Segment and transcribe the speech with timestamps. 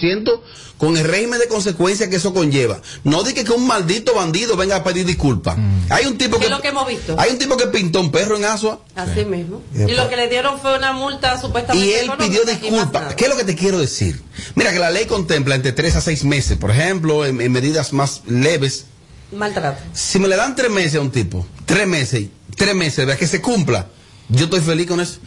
[0.00, 0.40] 100%
[0.78, 2.80] con el régimen de consecuencias que eso conlleva.
[3.04, 5.56] No diga que un maldito bandido venga a pedir disculpas.
[5.56, 5.86] Mm.
[5.90, 7.16] Hay un tipo ¿Qué que es lo que hemos visto?
[7.18, 9.62] hay un tipo que pintó un perro en Asua Así mismo.
[9.74, 13.14] Y lo que le dieron fue una multa supuestamente y él económica pidió disculpas.
[13.14, 14.22] ¿Qué es lo que te quiero decir?
[14.54, 17.92] Mira que la ley contempla entre 3 a 6 meses, por ejemplo, en, en medidas
[17.92, 18.86] más leves.
[19.32, 19.82] Maltrato.
[19.92, 23.26] Si me le dan 3 meses a un tipo, 3 meses, 3 meses, vea que
[23.26, 23.88] se cumpla,
[24.28, 25.18] yo estoy feliz con eso.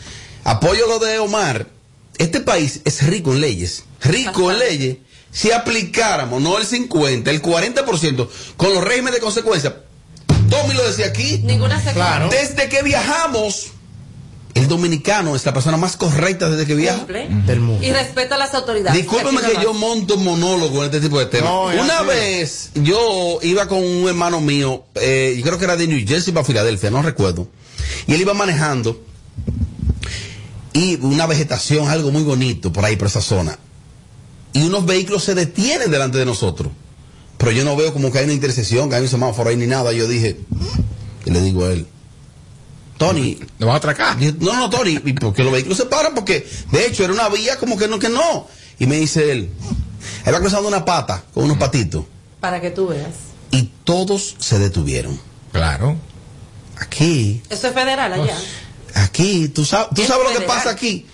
[0.43, 1.78] Apoyo lo de Omar.
[2.19, 4.97] Este país es rico en leyes, rico en leyes.
[5.31, 8.27] Si aplicáramos, no el 50, el 40%,
[8.57, 9.73] con los regímenes de consecuencias,
[10.49, 11.93] Tommy lo decía aquí, Ninguna se
[12.29, 13.67] desde que viajamos,
[14.53, 17.05] el dominicano es la persona más correcta desde que viaja.
[17.05, 17.85] Del mundo.
[17.85, 18.99] y respeta a las autoridades.
[18.99, 21.49] Discúlpeme que yo monto un monólogo en este tipo de temas.
[21.49, 25.87] No, Una vez yo iba con un hermano mío, eh, yo creo que era de
[25.87, 27.47] New Jersey para Filadelfia, no recuerdo.
[28.07, 28.99] Y él iba manejando
[30.79, 33.59] y una vegetación, algo muy bonito por ahí, por esa zona.
[34.53, 36.71] Y unos vehículos se detienen delante de nosotros.
[37.37, 39.67] Pero yo no veo como que hay una intersección, que hay un semáforo ahí ni
[39.67, 39.91] nada.
[39.91, 40.39] Yo dije,
[41.25, 41.85] y le digo a él,
[42.97, 44.17] Tony, ¿Nos vas a atracar?
[44.17, 46.15] Dije, No, no, Tony, ¿y por qué los vehículos se paran?
[46.15, 48.47] Porque, de hecho, era una vía como que no, que no.
[48.79, 49.49] Y me dice él,
[50.25, 52.05] él va cruzando una pata con unos patitos.
[52.39, 53.15] Para que tú veas.
[53.51, 55.19] Y todos se detuvieron.
[55.51, 55.97] Claro.
[56.77, 58.37] Aquí, Eso es federal allá.
[58.95, 61.05] Aquí, tú sabes, tú Es sabes lo que pasa aquí.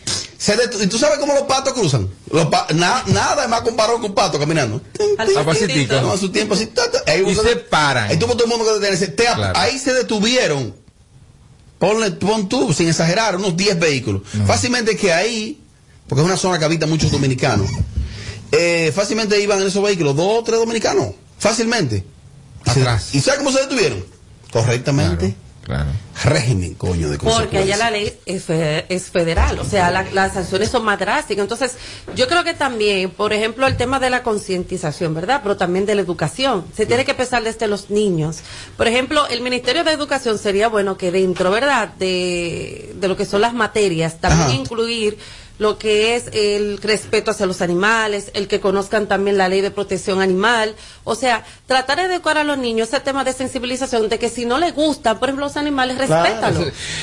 [0.81, 2.07] Y tú sabes cómo los patos cruzan.
[2.31, 4.81] Los pa- na- nada más comparado con un pato caminando.
[5.17, 6.01] Al Papacito.
[6.01, 6.69] Toma su tiempo así.
[7.07, 8.09] ahí Y se paran.
[8.11, 9.07] Ahí tuvo todo el mundo que detenerse.
[9.07, 9.57] Te- Claro.
[9.57, 10.75] Ahí se detuvieron.
[11.79, 14.21] Ponle, pon tú, sin exagerar, unos 10 vehículos.
[14.45, 15.59] Fácilmente que ahí,
[16.07, 17.69] porque es una zona que habita muchos dominicanos,
[18.51, 21.07] eh, fácilmente iban en esos vehículos dos o tres dominicanos.
[21.39, 22.05] Fácilmente.
[22.65, 23.09] Y se- Atrás.
[23.13, 24.05] ¿Y sabes cómo se detuvieron?
[24.51, 25.17] Correctamente.
[25.17, 25.44] Claro.
[26.23, 30.33] Régimen, coño, de Porque allá la ley es, fe- es federal, o sea, la- las
[30.33, 31.44] sanciones son más drásticas.
[31.44, 31.73] Entonces,
[32.16, 35.41] yo creo que también, por ejemplo, el tema de la concientización, ¿verdad?
[35.44, 36.66] Pero también de la educación.
[36.75, 38.39] Se tiene que empezar desde los niños.
[38.77, 41.89] Por ejemplo, el Ministerio de Educación sería bueno que dentro, ¿verdad?
[42.00, 44.53] De, de lo que son las materias, también Ajá.
[44.59, 45.18] incluir
[45.57, 49.71] lo que es el respeto hacia los animales, el que conozcan también la ley de
[49.71, 54.19] protección animal, o sea, tratar de educar a los niños ese tema de sensibilización, de
[54.19, 56.61] que si no les gustan, por ejemplo, los animales, respétalo.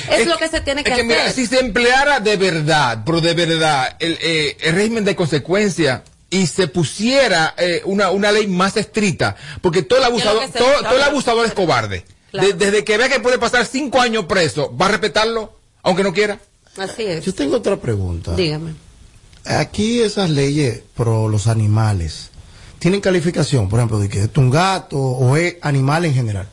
[0.09, 1.05] Es, lo que, se tiene que, es que hacer.
[1.17, 6.03] mira, si se empleara de verdad, pero de verdad, el, eh, el régimen de consecuencia
[6.29, 10.95] y se pusiera eh, una, una ley más estricta, porque todo el abusador, todo, todo
[10.95, 12.05] el abusador es cobarde.
[12.31, 12.47] Claro.
[12.47, 15.53] De- desde que vea que puede pasar cinco años preso, ¿va a respetarlo?
[15.83, 16.39] Aunque no quiera.
[16.77, 17.25] Así es.
[17.25, 18.35] Yo tengo otra pregunta.
[18.35, 18.73] Dígame.
[19.45, 22.31] Aquí esas leyes pro los animales
[22.83, 26.49] tienen calificación, por ejemplo, de que es un gato o es animal en general.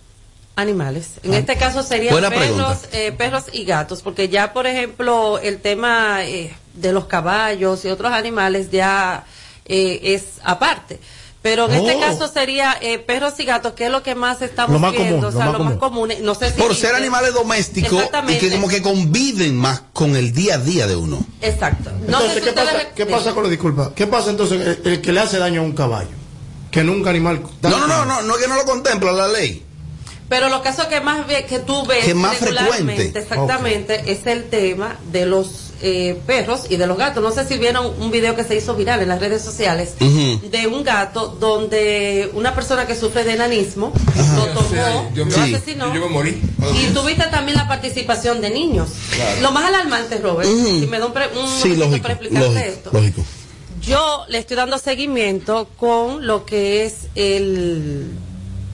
[0.54, 1.14] Animales.
[1.24, 6.24] En este caso serían perros, eh, perros y gatos, porque ya, por ejemplo, el tema
[6.24, 9.24] eh, de los caballos y otros animales ya
[9.64, 11.00] eh, es aparte.
[11.42, 12.00] Pero en este Oh.
[12.00, 15.08] caso sería eh, perros y gatos, que es lo que más estamos Lo más viendo,
[15.16, 16.08] común, o lo sea, más lo más común.
[16.10, 16.24] común.
[16.26, 20.32] No sé si Por ser animales domésticos y que como que conviven más con el
[20.34, 21.24] día a día de uno.
[21.40, 21.90] Exacto.
[21.92, 23.92] No Entonces, si ¿qué pasa, ¿qué pasa con la disculpa?
[23.94, 26.10] ¿Qué pasa entonces el, el que le hace daño a un caballo?
[26.70, 27.40] Que nunca animal.
[27.62, 29.64] No, no, no, no, no es que no lo contempla la ley.
[30.28, 33.18] Pero los casos que más ve, que tú ves Que más regularmente, frecuente.
[33.18, 37.22] exactamente, es el tema de los eh, perros y de los gatos.
[37.22, 40.66] No sé si vieron un video que se hizo viral en las redes sociales de
[40.66, 43.92] un gato donde una persona que sufre de enanismo
[44.36, 45.54] lo tomó, Yo- lo Sí.
[45.54, 45.94] asesinó.
[45.94, 46.40] yo me morí.
[46.74, 48.90] Y tuviste también la participación de niños.
[49.40, 50.80] Lo más alarmante, Robert, Ujú.
[50.80, 52.90] si me da un, pre- un Sí, momentito lógico, para explicarte lógico, esto.
[52.92, 53.24] lógico.
[53.82, 58.10] Yo le estoy dando seguimiento con lo que es el,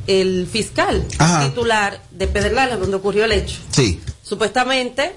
[0.09, 1.45] el fiscal Ajá.
[1.49, 3.59] titular de Pedernales, donde ocurrió el hecho.
[3.71, 4.00] Sí.
[4.22, 5.12] Supuestamente,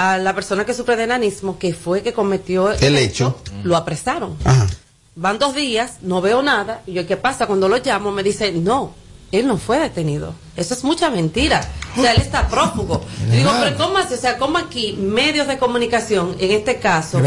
[0.00, 3.36] a la persona que sufre de enanismo, que fue que cometió El hecho.
[3.64, 4.34] lo apresaron.
[4.44, 4.66] Ajá.
[5.14, 6.80] Van dos días, no veo nada.
[6.86, 7.46] Y yo, ¿qué pasa?
[7.46, 8.94] Cuando lo llamo, me dice, no,
[9.30, 10.32] él no fue detenido.
[10.56, 11.60] Eso es mucha mentira.
[11.96, 13.04] O sea, él está prófugo.
[13.32, 14.14] Y digo, pero ¿cómo así?
[14.14, 17.18] O sea, ¿cómo aquí medios de comunicación, en este caso,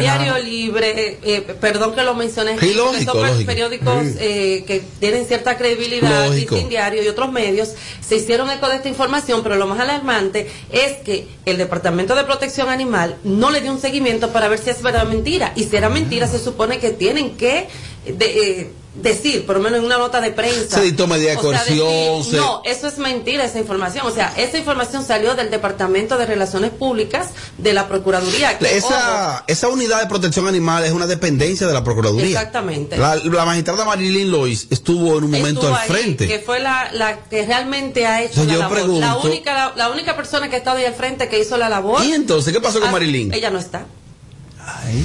[0.00, 0.38] Diario.
[0.44, 3.16] Libre, eh, eh, perdón que lo mencioné, Sí, que son
[3.46, 4.16] periódicos Sí.
[4.20, 6.26] eh, que tienen cierta credibilidad.
[6.56, 7.70] Listín Diario y otros medios,
[8.06, 12.24] se hicieron eco de esta información, pero lo más alarmante es que el Departamento de
[12.24, 15.52] Protección Animal no le dio un seguimiento para ver si es verdad o mentira.
[15.56, 17.68] Y si era mentira, se supone que tienen que
[18.06, 20.78] de- eh, decir, por lo menos en una nota de prensa.
[20.78, 24.04] Se dictó medida de sea, coerción, No, eso es mentira, esa información.
[24.06, 27.28] O sea, esa información salió del Departamento de Relaciones Públicas
[27.58, 28.58] de la Procuraduría.
[28.58, 32.26] que, ojo, Esa, esa unidad de protección animal es una dependencia de la Procuraduría.
[32.38, 32.96] Exactamente.
[32.98, 36.26] La, la magistrada Marilyn Lois estuvo en un momento estuvo al ahí, frente.
[36.26, 38.76] que fue la, la que realmente ha hecho Entonces, la yo labor.
[38.76, 41.56] pregunto- la única la, la única persona que ha estado ahí al frente que hizo
[41.56, 42.04] la labor.
[42.04, 43.32] ¿Y entonces qué pasó con Ah, Marilyn?
[43.32, 43.86] Ella no está.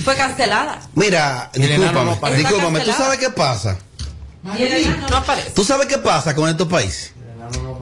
[0.03, 0.81] Fue cancelada.
[0.95, 3.77] Mira, enano no discúlpame, discúlpame, ¿tú sabes qué pasa?
[4.57, 5.51] Y el enano no aparece.
[5.51, 7.13] ¿Tú sabes qué pasa con estos países?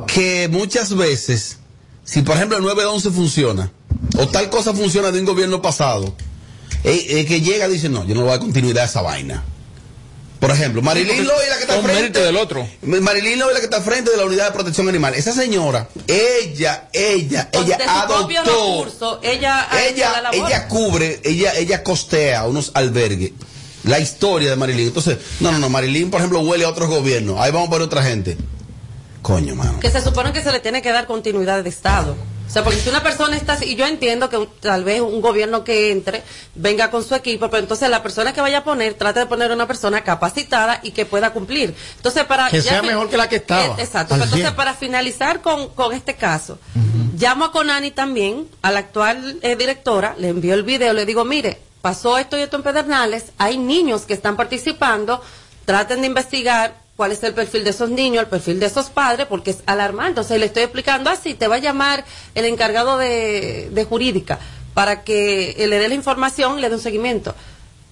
[0.07, 1.57] Que muchas veces,
[2.03, 3.71] si por ejemplo el 911 funciona,
[4.17, 6.15] o tal cosa funciona de un gobierno pasado,
[6.83, 8.87] eh, eh, que llega y dice, no, yo no le voy a dar continuidad a
[8.87, 9.43] esa vaina.
[10.43, 12.19] Por ejemplo, Marilyn Loy, la que está frente.
[12.19, 12.67] del otro.
[12.81, 15.13] Marilyn Loy, la que está al frente de la unidad de protección animal.
[15.13, 18.83] Esa señora, ella, ella, ella de su propio adoptó.
[18.83, 20.51] recurso, ella la ella, labor.
[20.51, 23.31] ella cubre, ella, ella costea unos albergues.
[23.85, 24.87] La historia de Marilyn.
[24.87, 27.39] Entonces, no, no, no, Marilyn, por ejemplo, huele a otros gobiernos.
[27.39, 28.35] Ahí vamos a poner otra gente.
[29.21, 29.79] Coño, mano.
[29.79, 32.17] que se supone que se le tiene que dar continuidad de Estado.
[32.47, 35.21] O sea, porque si una persona está así, y yo entiendo que tal vez un
[35.21, 36.21] gobierno que entre
[36.53, 39.51] venga con su equipo, pero entonces la persona que vaya a poner, trate de poner
[39.51, 41.73] una persona capacitada y que pueda cumplir.
[41.97, 42.49] Entonces, para.
[42.49, 44.13] Que sea mejor que la que estaba, Eh, exacto.
[44.13, 44.55] entonces, 100.
[44.55, 46.59] para finalizar con, con este caso,
[47.17, 51.25] llamo a Conani también, a la actual eh, directora, le envío el video, le digo,
[51.25, 55.21] mire, pasó esto y esto en Pedernales, hay niños que están participando,
[55.65, 59.27] traten de investigar cuál es el perfil de esos niños, el perfil de esos padres,
[59.27, 60.11] porque es alarmante.
[60.11, 64.39] Entonces le estoy explicando así, te va a llamar el encargado de, de jurídica
[64.73, 67.35] para que le dé la información, le dé un seguimiento.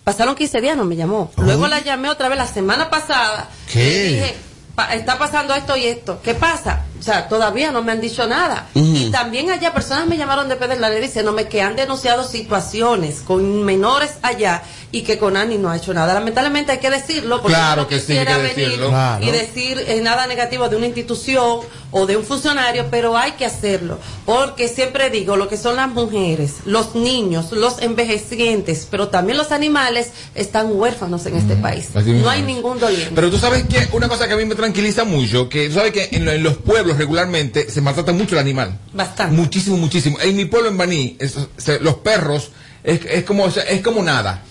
[0.05, 1.29] Pasaron 15 días, no me llamó.
[1.35, 3.49] Luego la llamé otra vez la semana pasada.
[3.69, 3.79] ¿Qué?
[3.83, 4.35] Le dije,
[4.75, 6.21] "Pa- está pasando esto y esto.
[6.23, 6.85] ¿Qué pasa?
[7.01, 8.67] O sea, todavía no me han dicho nada.
[8.75, 14.11] Y también allá personas me llamaron de Pedernales diciéndome que han denunciado situaciones con menores
[14.21, 14.61] allá
[14.91, 16.13] y que Conani no ha hecho nada.
[16.13, 18.79] Lamentablemente hay que decirlo porque Claro no que sí, quisiera que venir.
[18.79, 19.25] Claro.
[19.25, 21.61] y decir eh, nada negativo de una institución
[21.91, 23.97] o de un funcionario, pero hay que hacerlo.
[24.25, 29.51] Porque siempre digo, lo que son las mujeres, los niños, los envejecientes, pero también los
[29.51, 31.89] animales están huérfanos en este país.
[31.95, 33.11] No hay ningún doliente.
[33.15, 35.91] Pero tú sabes que una cosa que a mí me tranquiliza mucho, que tú sabes
[35.91, 38.77] que en, en los pueblos regularmente se maltrata mucho el animal.
[38.93, 39.35] Bastante.
[39.35, 40.17] Muchísimo, muchísimo.
[40.21, 42.51] En mi pueblo en Baní, es- se- los perros
[42.83, 44.43] es, es como es como nada.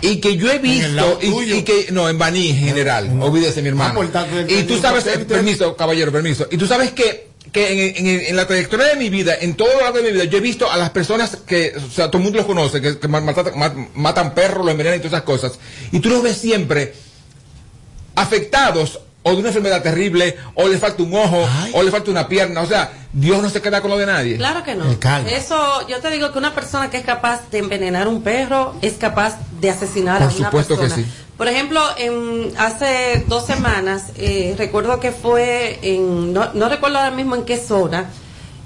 [0.00, 3.70] Y que yo he visto, y, que, no, en Baní en general, olvídese mi Ah,
[3.70, 4.00] hermano.
[4.48, 6.46] y tú sabes, eh, permiso, caballero, permiso.
[6.50, 9.72] Y tú sabes que, que en, en- en la trayectoria de mi vida, en todo
[9.74, 12.18] lo largo de mi vida, yo he visto a las personas que, o sea, todo
[12.18, 15.14] el mundo los conoce, que, que ma- maltratan- ma- matan perros, los envenenan y todas
[15.14, 15.52] esas cosas.
[15.90, 16.92] Y tú los ves siempre
[18.14, 21.72] afectados o de una enfermedad terrible, o le falta un ojo, Ay.
[21.74, 22.60] o le falta una pierna.
[22.62, 24.36] O sea, Dios no se queda con lo de nadie.
[24.36, 24.84] Claro que no.
[25.28, 28.94] Eso, yo te digo que una persona que es capaz de envenenar un perro es
[28.94, 31.04] capaz de asesinar Por a una supuesto que persona.
[31.04, 31.12] sí.
[31.36, 37.12] Por ejemplo, en, hace dos semanas, eh, recuerdo que fue en, no, no recuerdo ahora
[37.12, 38.06] mismo en qué zona,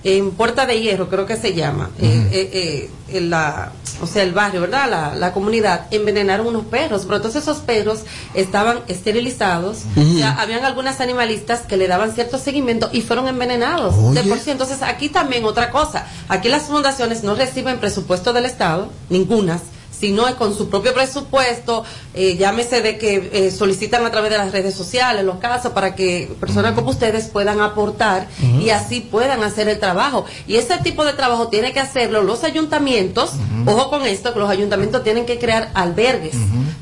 [0.05, 4.33] en Puerta de Hierro, creo que se llama, eh, eh, eh, la, o sea, el
[4.33, 4.91] barrio, ¿verdad?
[4.91, 8.01] La, la comunidad, envenenaron unos perros, pero entonces esos perros
[8.35, 14.15] estaban esterilizados, o sea, habían algunas animalistas que le daban cierto seguimiento y fueron envenenados.
[14.15, 18.47] De por sí, entonces aquí también otra cosa, aquí las fundaciones no reciben presupuesto del
[18.47, 19.63] Estado, ningunas,
[20.03, 24.39] sino es con su propio presupuesto, eh, llámese de que eh, solicitan a través de
[24.39, 28.27] las redes sociales los casos para que personas como ustedes puedan aportar
[28.61, 30.25] y así puedan hacer el trabajo.
[30.49, 33.31] Y ese tipo de trabajo tiene que hacerlo los ayuntamientos,
[33.65, 36.35] ojo con esto, que los ayuntamientos tienen que crear albergues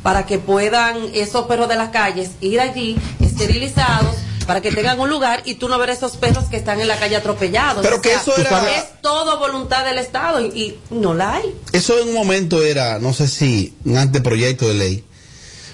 [0.02, 4.16] para que puedan esos perros de las calles ir allí esterilizados
[4.50, 6.98] para que tengan un lugar y tú no ver esos perros que están en la
[6.98, 7.82] calle atropellados.
[7.84, 11.54] Pero que eso era- es todo voluntad del Estado y, y no la hay.
[11.72, 15.04] Eso en un momento era, no sé si un anteproyecto de ley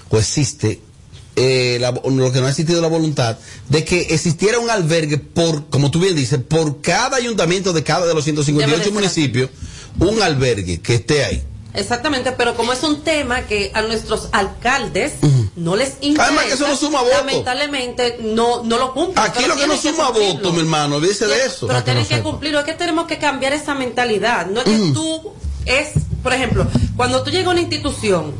[0.09, 0.79] o existe,
[1.35, 5.69] eh, la- lo que no ha existido la voluntad de que existiera un albergue por,
[5.69, 8.93] como tú bien dices, por cada ayuntamiento de cada de los Debe 158 de ser
[8.93, 9.49] municipios,
[9.99, 11.41] un albergue que esté ahí.
[11.77, 15.13] Exactamente, pero como es un tema que a nuestros alcaldes
[15.55, 17.15] no les interesa, Además que eso no suma voto.
[17.17, 19.23] lamentablemente no, no lo cumplen.
[19.25, 20.33] Aquí lo que no tienen suma cumplirlo.
[20.35, 21.59] voto, mi hermano, olvídese de Tienen- eso.
[21.61, 24.47] Pero Para que tienen lo que cumplirlo, es que tenemos que cambiar esa mentalidad.
[24.47, 25.33] No es que tú
[25.65, 25.89] es,
[26.23, 26.65] por ejemplo,
[26.95, 28.33] cuando tú llegas a una institución,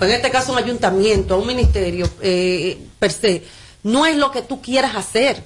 [0.00, 3.44] o en este caso un ayuntamiento, a un ministerio eh, per se,
[3.84, 5.44] no es lo que tú quieras hacer.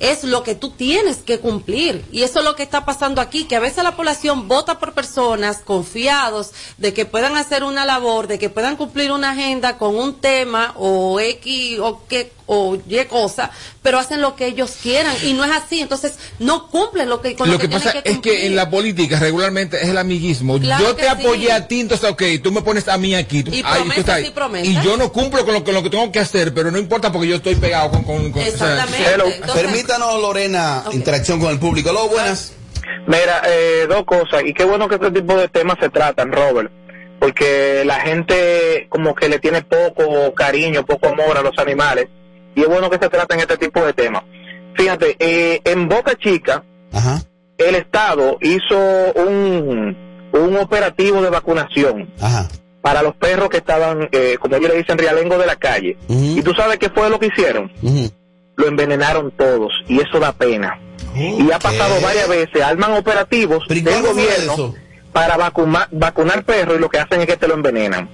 [0.00, 2.04] Es lo que tú tienes que cumplir.
[2.12, 4.92] Y eso es lo que está pasando aquí, que a veces la población vota por
[4.92, 9.96] personas confiados de que puedan hacer una labor, de que puedan cumplir una agenda con
[9.96, 13.50] un tema o X o qué o Y cosa,
[13.82, 15.80] pero hacen lo que ellos quieran y no es así.
[15.80, 19.82] Entonces no cumplen lo que, con Lo que pasa es que en la política regularmente
[19.82, 20.58] es el amiguismo.
[20.58, 21.50] Claro yo te apoyé sí.
[21.50, 23.42] a ti, entonces, ok, tú me pones a mí aquí.
[23.42, 24.14] tú- Y ay, tú promesas estás
[24.54, 24.68] ahí.
[24.68, 27.10] y yo no cumplo con lo, con lo que tengo que hacer, pero no importa
[27.12, 28.04] porque yo estoy pegado con...
[28.04, 29.12] con, con- o sea, Exactamente.
[29.36, 31.90] Entonces- Permítanos, Lorena, interacción con el público.
[31.90, 32.52] Hola, buenas.
[33.06, 36.70] Mira, eh, dos cosas, y qué bueno que este tipo de temas se tratan, Robert,
[37.20, 42.06] porque la gente como que le tiene poco cariño, poco amor a los animales,
[42.56, 44.24] y es bueno que se traten este tipo de temas.
[44.74, 47.20] Fíjate, eh, en Boca Chica, Ajá,
[47.58, 48.76] el Estado hizo
[49.14, 49.96] un,
[50.32, 52.48] un operativo de vacunación ajá.
[52.82, 55.96] para los perros que estaban, eh, como ellos le dicen, rialengo de la calle.
[56.08, 57.70] ¿Y tú sabes qué fue lo que hicieron?
[58.56, 60.78] Lo envenenaron todos y eso da pena.
[61.14, 64.74] Y ha pasado varias veces, arman operativos ¿Pero y del gobierno
[65.12, 68.08] para vacuna- vacunar perros y lo que hacen es que te lo envenenan.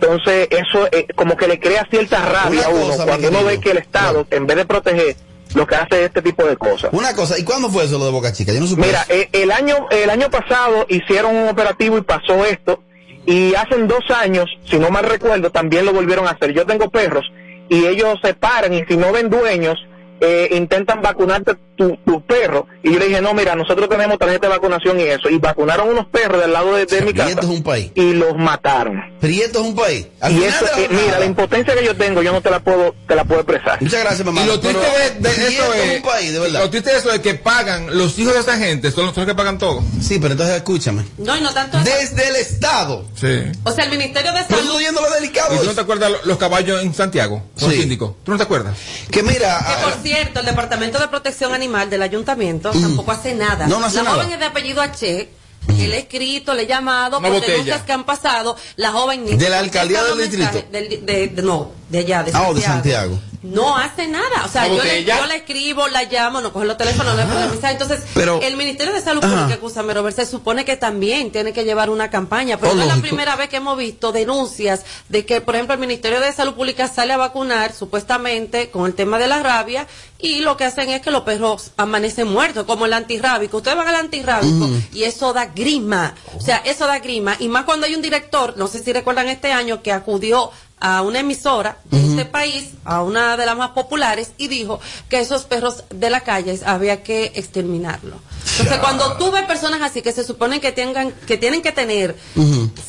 [0.00, 3.60] Entonces, eso eh, como que le crea cierta rabia a uno cosa, cuando uno ve
[3.60, 5.16] que el Estado, en vez de proteger,
[5.54, 6.90] lo que hace es este tipo de cosas.
[6.92, 8.52] Una cosa, ¿y cuándo fue eso lo de Boca Chica?
[8.52, 8.82] Yo no supe.
[8.82, 12.82] Mira, eh, el año el año pasado hicieron un operativo y pasó esto
[13.24, 16.52] y hace dos años, si no mal recuerdo, también lo volvieron a hacer.
[16.52, 17.24] Yo tengo perros
[17.68, 19.78] y ellos se paran y si no ven dueños
[20.20, 24.46] eh, intentan vacunarte tu, tu perro y yo le dije no mira nosotros tenemos tarjeta
[24.46, 27.40] de vacunación y eso y vacunaron unos perros del lado de, de mi casa Prieto
[27.42, 27.90] es un país.
[27.94, 29.02] y los mataron.
[29.20, 30.06] Prieto es un país.
[30.20, 32.94] Al Y eso, eh, mira, la impotencia que yo tengo, yo no te la puedo,
[33.06, 33.80] te la puedo expresar.
[33.82, 34.42] Muchas gracias, mamá.
[34.42, 34.80] Y lo triste
[35.20, 36.60] de, eso es es, un país, de verdad.
[36.60, 39.34] lo triste de eso es que pagan, los hijos de esa gente son los que
[39.34, 39.82] pagan todo.
[40.00, 41.04] Sí, pero entonces escúchame.
[41.18, 41.84] No, y no tanto eso.
[41.86, 43.04] Desde el Estado.
[43.14, 43.42] Sí.
[43.64, 44.60] O sea, el Ministerio de Salud.
[44.62, 45.54] estoy yendo lo delicado.
[45.54, 47.42] ¿Y tú no te acuerdas lo- los caballos en Santiago?
[47.60, 47.80] Los Sí.
[47.80, 48.14] síndicos.
[48.24, 48.76] ¿Tú no te acuerdas?
[49.10, 53.66] Que mira, Que por cierto, el Departamento de Protección Animal del Ayuntamiento tampoco hace nada.
[53.66, 53.70] Mm.
[53.70, 54.16] No, no hace la nada.
[54.16, 55.28] joven es de apellido H.
[55.66, 57.52] que le he escrito, le he llamado Una por botella.
[57.54, 58.56] denuncias que han pasado.
[58.76, 60.64] La joven ni ¿De la alcaldía del distrito?
[60.70, 62.50] del- de, de- no, de allá, de Ah, Santiago.
[62.50, 63.18] o de Santiago.
[63.52, 64.44] No hace nada.
[64.44, 67.22] O sea, ¿Una yo le, yo le escribo, la llamo, no coge los teléfonos, no
[67.22, 67.72] le puedo mensaje.
[67.74, 69.20] Entonces, Pero- el Ministerio de Salud.
[69.20, 72.58] Pública, escúchame, Robert, se supone que también tiene que llevar una campaña.
[72.58, 75.80] Pero no es la primera vez que hemos visto denuncias de que, por ejemplo, el
[75.80, 79.86] Ministerio de Salud Pública sale a vacunar supuestamente con el tema de la rabia
[80.18, 83.58] y lo que hacen es que los perros amanecen muertos, como el antirrábico.
[83.58, 86.14] Ustedes van al antirrábico y eso da grima.
[86.36, 87.36] O sea, eso da grima.
[87.38, 91.02] Y más cuando hay un director, no sé si recuerdan este año, que acudió a
[91.02, 94.78] una emisora de este país, a una de las más populares, y dijo
[95.08, 98.18] que esos perros de la calle había que exterminarlos.
[98.58, 102.14] Entonces, cuando tú ves personas así que se suponen que tengan, que tienen que tener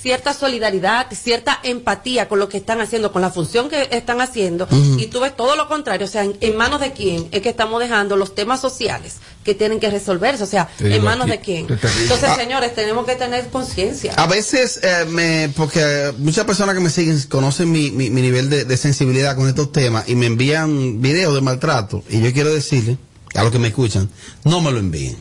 [0.02, 4.68] cierta solidaridad, cierta empatía con lo que están haciendo, con la función que están haciendo,
[4.98, 7.50] y tú ves todo lo contrario, o sea, en, en manos de quién es que
[7.50, 11.32] estamos dejando los temas sociales que tienen que resolverse, o sea, Te en manos aquí,
[11.32, 11.68] de quién.
[12.02, 12.36] Entonces, Ah.
[12.36, 14.14] señores, tenemos que tener conciencia.
[14.18, 18.50] A veces, eh, me, porque muchas personas que me siguen conocen mi, mi, mi nivel
[18.50, 22.54] de, de sensibilidad con estos temas y me envían videos de maltrato y yo quiero
[22.54, 22.98] decirle
[23.36, 24.10] a los que me escuchan,
[24.44, 25.16] no me lo envíen.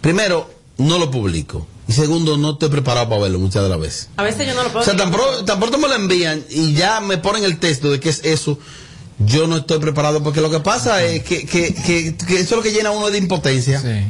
[0.00, 1.66] Primero, no lo publico.
[1.88, 4.08] Y segundo, no estoy preparado para verlo muchas de las veces.
[4.16, 6.44] A veces yo no lo puedo O sea, tan, pro- tan pronto me lo envían
[6.50, 8.58] y ya me ponen el texto de qué es eso,
[9.18, 12.50] yo no estoy preparado porque lo que pasa es que, que, que, que eso es
[12.50, 13.80] lo que llena a uno de impotencia.
[13.80, 14.04] Sí.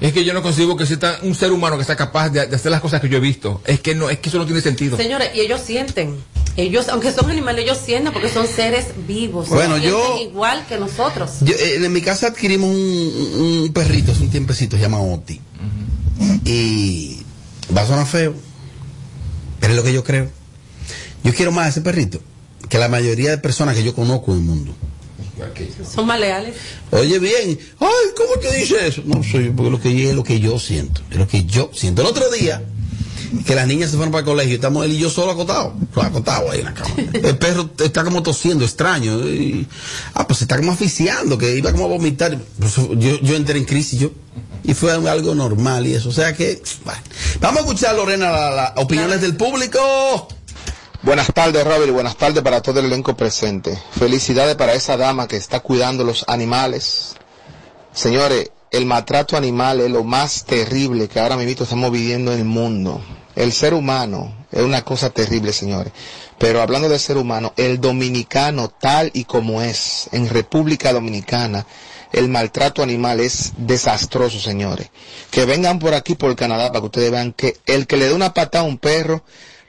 [0.00, 2.54] Es que yo no consigo que exista un ser humano que sea capaz de, de
[2.56, 3.60] hacer las cosas que yo he visto.
[3.66, 4.96] Es que no, es que eso no tiene sentido.
[4.96, 6.16] Señores, y ellos sienten.
[6.56, 9.48] Ellos, aunque son animales, ellos sienten porque son seres vivos.
[9.48, 11.30] Bueno, Sienten yo- igual que nosotros.
[11.40, 15.40] Yo, eh, en mi casa adquirimos un, un perrito hace un tiempecito, se llama Oti.
[16.44, 17.22] Y
[17.76, 18.34] va a sonar feo,
[19.60, 20.28] pero es lo que yo creo.
[21.24, 22.20] Yo quiero más a ese perrito
[22.68, 24.74] que la mayoría de personas que yo conozco en el mundo.
[25.94, 26.54] Son más leales.
[26.90, 29.02] Oye bien, ay, ¿cómo te dice eso?
[29.04, 32.02] No soy, porque lo que es lo que yo siento, es lo que yo siento.
[32.02, 32.62] El otro día,
[33.46, 36.50] que las niñas se fueron para el colegio, estamos él y yo solo acotados, acotados
[36.50, 36.94] ahí en la cama.
[37.12, 39.18] El perro está como tosiendo, extraño.
[39.28, 39.66] y-
[40.14, 42.38] ah, pues se está como asfixiando, que iba como a vomitar.
[42.58, 44.10] Pues, yo, yo entré en crisis yo.
[44.64, 46.08] Y fue algo normal y eso.
[46.08, 47.00] O sea que, bueno.
[47.40, 50.28] vamos a escuchar, Lorena, la- las opiniones del público.
[51.00, 53.78] Buenas tardes, Robert, y buenas tardes para todo el elenco presente.
[53.92, 57.14] Felicidades para esa dama que está cuidando los animales.
[57.92, 62.44] Señores, el maltrato animal es lo más terrible que ahora mismo estamos viviendo en el
[62.44, 63.00] mundo.
[63.36, 65.92] El ser humano es una cosa terrible, señores.
[66.36, 71.64] Pero hablando del ser humano, el dominicano tal y como es, en República Dominicana,
[72.12, 74.90] el maltrato animal es desastroso, señores.
[75.30, 78.14] Que vengan por aquí, por Canadá, para que ustedes vean que el que le dé
[78.14, 79.22] una patada a un perro,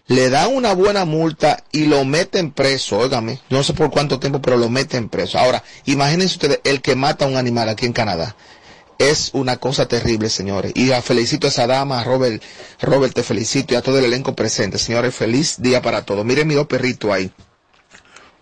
[0.09, 4.41] le dan una buena multa y lo meten preso, óigame, no sé por cuánto tiempo,
[4.41, 5.37] pero lo meten preso.
[5.37, 8.35] Ahora, imagínense ustedes el que mata a un animal aquí en Canadá.
[8.97, 10.73] Es una cosa terrible, señores.
[10.75, 12.43] Y felicito a esa dama, a Robert,
[12.81, 14.79] Robert, te felicito y a todo el elenco presente.
[14.79, 16.25] Señores, feliz día para todos.
[16.25, 17.31] Miren mi dos perritos ahí.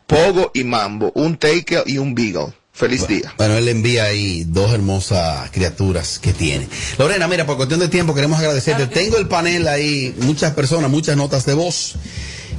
[0.08, 2.54] Pogo y Mambo, un Taker y un Beagle.
[2.78, 3.34] Feliz día.
[3.38, 6.68] Bueno, él le envía ahí dos hermosas criaturas que tiene.
[7.00, 8.84] Lorena, mira, por cuestión de tiempo queremos agradecerte.
[8.84, 11.96] Claro que Tengo el panel ahí, muchas personas, muchas notas de voz.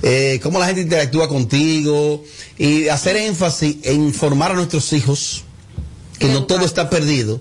[0.03, 2.25] Eh, cómo la gente interactúa contigo
[2.59, 5.45] y hacer énfasis en informar a nuestros hijos
[6.19, 7.41] que no todo está perdido,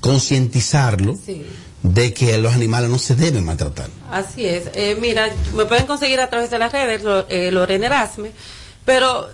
[0.00, 1.44] concientizarlo Sí.
[1.84, 3.88] de que los animales no se deben maltratar.
[4.10, 4.64] Así es.
[4.74, 8.30] Eh, mira, me pueden conseguir a través de las redes, Lo- eh, Lorena Erasme,
[8.84, 9.28] pero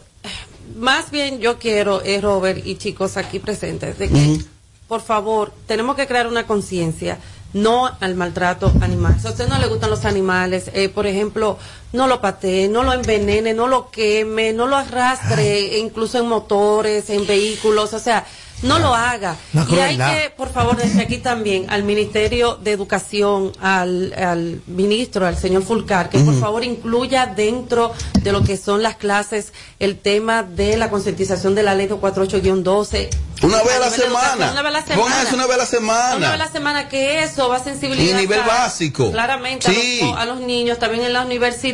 [0.77, 4.41] más bien yo quiero, eh, Robert y chicos aquí presentes, de que,
[4.89, 7.19] por favor, tenemos que crear una conciencia
[7.53, 9.19] no al maltrato animal.
[9.21, 11.59] Si a usted no le gustan los animales, eh, por ejemplo,
[11.93, 17.11] no lo patee, no lo envenene, no lo queme, no lo arrastre, incluso en motores,
[17.11, 18.25] en vehículos, o sea,
[18.63, 19.37] no lo haga.
[19.53, 24.63] Una y hay que, por favor, desde aquí también al Ministerio de Educación, al, al
[24.69, 29.53] ministro, al señor Fulcar, que por favor incluya dentro de lo que son las clases
[29.81, 33.09] el tema de la concientización de la ley 248-12.
[33.43, 34.53] Una vez a la semana.
[34.53, 35.27] Una vez a la semana.
[35.35, 36.17] una vez a la semana.
[36.17, 38.21] Una vez a la semana que eso va a sensibilizar.
[38.21, 39.11] Y nivel básico.
[39.11, 40.01] Claramente Sí.
[40.03, 41.27] a, los, a los niños, también en las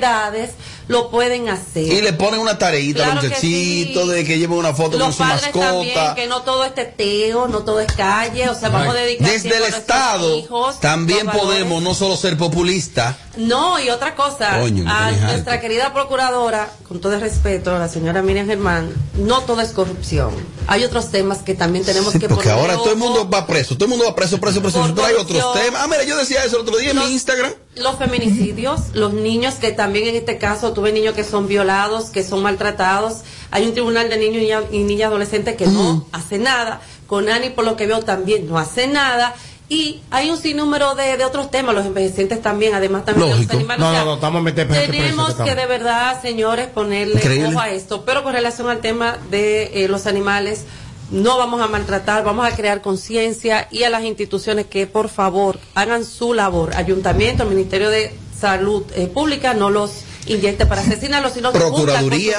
[0.09, 0.55] universidades,
[0.89, 1.85] lo pueden hacer.
[1.85, 4.11] Y le ponen una tareita a Claro los muchachitos sí.
[4.11, 6.15] de que lleven una foto los con su padres también, mascota.
[6.15, 9.57] que no todo es teteo, no todo es calle, o sea, vamos a dedicar Desde
[9.57, 14.85] el a Estado hijos, también podemos no solo ser populistas, No, y otra cosa, Coño,
[14.91, 15.23] a alto.
[15.27, 20.31] nuestra querida procuradora, con todo el respeto, la señora Miriam Germán, no todo es corrupción.
[20.67, 23.47] Hay otros temas que también tenemos Sí, que porque poner ahora todo el mundo va
[23.47, 24.79] preso, todo el mundo va preso, preso, preso.
[24.81, 25.65] Por Tú traes otros corrupción.
[25.67, 25.83] temas.
[25.85, 27.53] Ah, mira, yo decía eso el otro día en Los- mi Instagram.
[27.77, 32.23] Los feminicidios, los niños que también en este caso tuve niños que son violados, que
[32.23, 33.23] son maltratados.
[33.51, 36.81] Hay un tribunal de niños y niña- y niñas adolescentes que no hace nada.
[37.09, 39.35] Conani, por lo que veo, también no hace nada.
[39.69, 43.53] Y hay un sinnúmero de, de otros temas, los envejecientes también, además también Lógico.
[43.55, 43.81] los animales.
[43.81, 47.49] No, no, no, estamos Tenemos que de verdad, señores, ponerle Increíble.
[47.49, 48.05] ojo a esto.
[48.05, 50.65] Pero con relación al tema de eh, los animales,
[51.11, 55.59] no vamos a maltratar, vamos a crear conciencia y a las instituciones que por favor
[55.75, 56.75] hagan su labor.
[56.77, 59.91] Ayuntamiento, el Ministerio de Salud eh, Pública, no los
[60.29, 62.39] inyecte para asesinarlos, sino que cumplan con Procuraduría.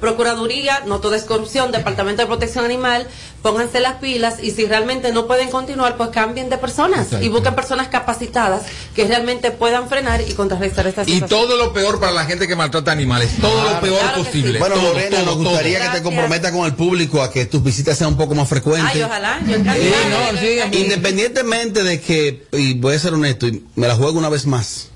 [0.00, 3.06] Procuraduría, no todo es corrupción, Departamento de Protección Animal,
[3.42, 7.54] pónganse las pilas y si realmente no pueden continuar, pues cambien de personas y busquen
[7.54, 8.62] personas capacitadas
[8.94, 11.28] que realmente puedan frenar y contrarrestar esta Y situación.
[11.40, 13.30] todo lo peor para la gente que maltrata animales.
[13.40, 14.52] Todo lo peor Claro que posible.
[14.52, 14.58] sí.
[14.58, 15.44] Bueno, Todo, Lorena, todo, nos todo.
[15.50, 18.48] gustaría que te comprometas con el público a que tus visitas sean un poco más
[18.48, 18.90] frecuentes.
[18.94, 19.54] Ay, ojalá, yo.
[19.56, 24.28] Sí, no, Independientemente de que, y voy a ser honesto, y me la juego una
[24.28, 24.88] vez más,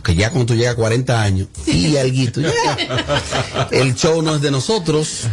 [0.00, 2.50] porque ya cuando tú llegas a 40 años, y alguito, ya,
[3.70, 5.24] el show no es de nosotros,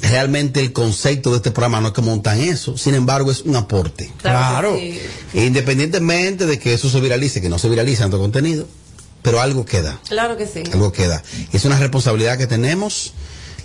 [0.00, 3.54] realmente el concepto de este programa no es que montan eso, sin embargo es un
[3.54, 4.10] aporte.
[4.22, 4.78] Claro.
[4.78, 4.98] sí.
[5.34, 8.66] Independientemente de que eso se viralice, que no se viralice tanto contenido,
[9.20, 10.62] pero algo queda, Claro que sí.
[10.72, 11.22] algo queda.
[11.52, 13.12] Es una responsabilidad que tenemos.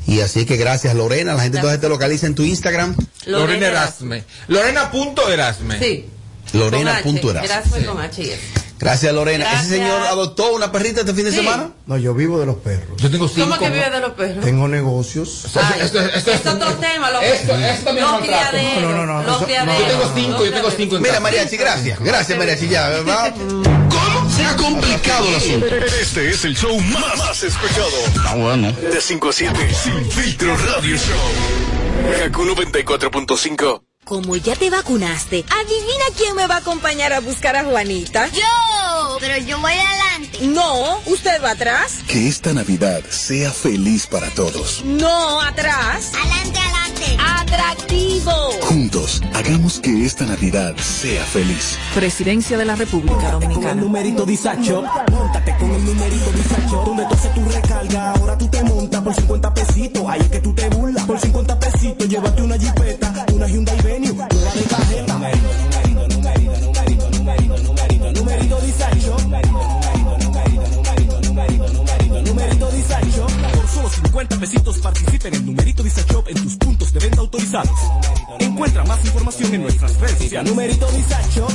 [0.08, 4.26] Y así que gracias Lorena, la gente entonces te localiza en tu Instagram, Lorena Erasme.
[4.50, 5.80] Lorena.erasme.
[5.80, 6.06] Sí.
[6.52, 7.22] Lorena.erasme.
[7.22, 7.45] Con H.
[7.45, 8.39] Erasme con H, yes.
[8.80, 9.44] Gracias Lorena.
[9.46, 9.65] Gracias.
[9.65, 11.38] ¿Ese señor adoptó una perrita este fin de Sí.
[11.38, 11.72] semana?
[11.86, 13.00] No, yo vivo de los perros.
[13.02, 13.42] Yo tengo cinco.
[13.50, 13.74] ¿Cómo que ¿no?
[13.76, 14.46] vive de los perros?
[14.46, 15.46] Tengo negocios.
[15.56, 17.12] Ay, esto- esto es- es otro tema.
[17.12, 18.50] Los, esto- esto también es los maltrato.
[18.52, 18.82] criaderos.
[18.84, 19.80] No, no, no, los eso- criaderos.
[19.82, 21.20] Yo tengo cinco, los yo tengo cinco en Mira.
[21.20, 22.00] Mariachi, gracias.
[22.00, 22.89] Gracias Mariachi, ya.
[22.89, 23.34] ¿verdad?
[23.36, 24.30] ¿Cómo?
[24.30, 25.65] Se ha complicado el asunto.
[25.76, 27.88] Este es el show más, más escuchado.
[28.26, 28.72] Ah, bueno.
[28.72, 29.74] De 5 a 7.
[29.74, 32.20] Sin filtro radio show.
[32.20, 33.82] Kaku 94.5.
[34.10, 38.28] Como ya te vacunaste, adivina quién me va a acompañar a buscar a Juanita.
[38.30, 40.48] Yo, pero yo voy adelante.
[40.48, 42.00] No, usted va atrás.
[42.08, 44.84] Que esta Navidad sea feliz para todos.
[44.84, 46.13] No, atrás.
[46.15, 46.88] Adelante, adelante.
[47.20, 48.32] Atractivo.
[48.62, 51.78] Juntos, hagamos que esta Navidad sea feliz.
[51.96, 53.82] Presidencia de la República Con el Dominicana.
[53.82, 58.64] numerito Disacho, montate con el numerito Disacho, donde tú haces tu recarga, ahora tú te
[58.64, 62.58] montas por 50 pesitos, ahí es que tú te burlas, por 50 pesitos, llévate una
[62.58, 64.14] jipeta, una Hyundai Venue,
[78.60, 80.52] Encuentra más información en nuestras redes sociales.
[80.52, 81.48] Numerito Disacho.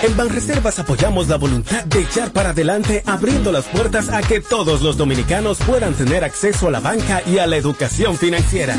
[0.00, 4.80] En Banreservas apoyamos la voluntad de echar para adelante, abriendo las puertas a que todos
[4.80, 8.74] los dominicanos puedan tener acceso a la banca y a la educación financiera.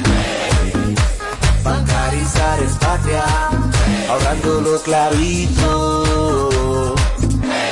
[1.63, 3.23] Bancarizar es patria,
[4.09, 6.09] ahorrando los clavitos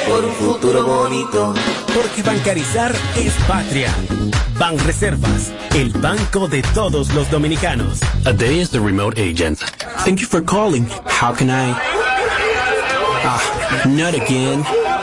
[0.07, 1.55] por un futuro bonito.
[1.95, 3.91] Porque bancarizar es patria.
[4.59, 8.01] Banreservas, el banco de todos los dominicanos.
[8.25, 9.59] A day is the remote agent.
[10.03, 10.85] Thank you for calling.
[11.05, 11.73] How can I?
[13.23, 14.65] Ah, not again.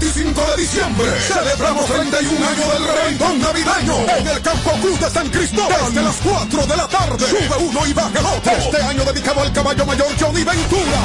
[0.00, 5.28] 25 de diciembre celebramos 31 años del reventón navideño en el Campo Cruz de San
[5.28, 7.26] Cristóbal desde las 4 de la tarde.
[7.28, 8.52] Sube uno y baja el otro.
[8.52, 11.00] Este año dedicado al caballo mayor Johnny Ventura.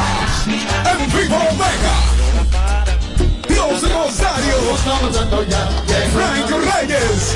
[0.47, 1.95] En vivo Omega.
[3.47, 4.80] Y Los Rosarios.
[6.13, 7.36] Frank Reyes.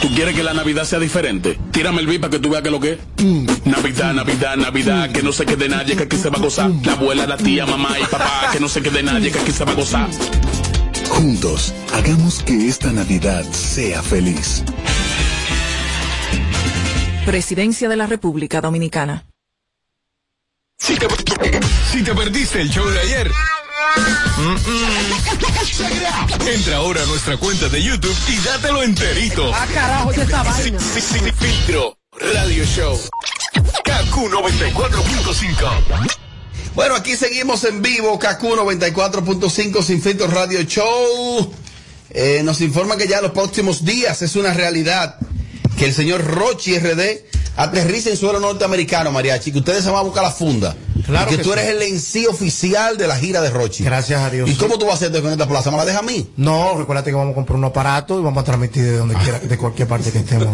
[0.00, 1.58] ¿Tú quieres que la Navidad sea diferente?
[1.72, 2.98] Tírame el beat para que tú veas que lo que es.
[3.66, 6.70] Navidad, Navidad, Navidad, que no se quede nadie, que aquí se va a gozar.
[6.84, 9.64] La abuela, la tía, mamá y papá, que no se quede nadie, que aquí se
[9.64, 10.08] va a gozar.
[11.10, 14.64] Juntos, hagamos que esta Navidad sea feliz.
[17.26, 19.26] Presidencia de la República Dominicana.
[20.78, 21.06] Si te,
[21.92, 23.30] si te perdiste el show de ayer,
[26.52, 29.50] entra ahora a nuestra cuenta de YouTube y dátelo enterito.
[29.54, 30.80] Ah, carajo, ya esta vaina.
[30.80, 31.96] Sin- sin- sin filtro,
[32.34, 32.98] Radio Show.
[33.84, 35.70] KQ 94.5.
[36.74, 41.52] Bueno, aquí seguimos en vivo, KQ 94.5 Sin Filtro Radio Show.
[42.10, 45.16] Eh, nos informa que ya en los próximos días es una realidad
[45.78, 47.24] que el señor Rochi RD
[47.56, 50.76] aterriza en suelo norteamericano, Mariachi, que ustedes se van a buscar la funda.
[51.02, 51.58] Claro y que, que tú sí.
[51.58, 53.84] eres el en sí oficial de la gira de Rochi.
[53.84, 54.48] Gracias a Dios.
[54.48, 54.58] ¿Y sí.
[54.58, 55.70] cómo tú vas a hacer con esta plaza?
[55.70, 56.28] ¿Me la deja a mí?
[56.36, 59.38] No, recuérdate que vamos a comprar un aparato y vamos a transmitir de donde quiera,
[59.38, 60.52] de cualquier parte que estemos en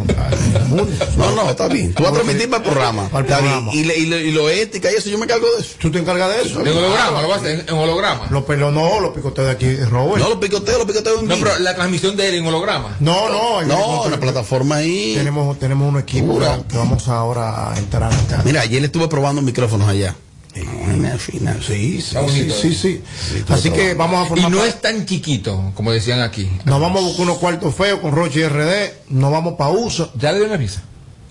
[0.56, 0.92] el mundo.
[1.16, 1.94] No, no, está bien.
[1.94, 3.09] Tú vas a transmitir para el programa.
[3.09, 3.52] Para el Está bien.
[3.52, 3.74] programa.
[3.74, 5.74] Y, le- y lo- y lo ética y eso, yo me encargo de eso.
[5.78, 6.61] ¿Tú te encargas de eso?
[6.61, 8.26] En holograma, lo vas a hacer en, holograma.
[8.30, 10.22] Los pelos no, los picoteos de aquí, Robert.
[10.22, 12.96] No, los picoteos, los picoteos en No, pero la transmisión de él en holograma.
[13.00, 15.14] No, no, en- No, en- una plataforma ahí.
[15.16, 18.42] Tenemos, tenemos un equipo que vamos ahora a entrar acá.
[18.44, 20.14] Mira, ayer le estuve probando micrófonos allá.
[20.57, 23.45] Al final, Sí, sí, sí, sí, sí.
[23.49, 26.51] Así que vamos a Y formar no pa- es tan chiquito, como decían aquí.
[26.64, 28.92] Nos vamos a buscar unos cuartos feos con Roche y RD.
[29.11, 30.12] Nos vamos para uso.
[30.19, 30.83] ¿Ya le dio una visa?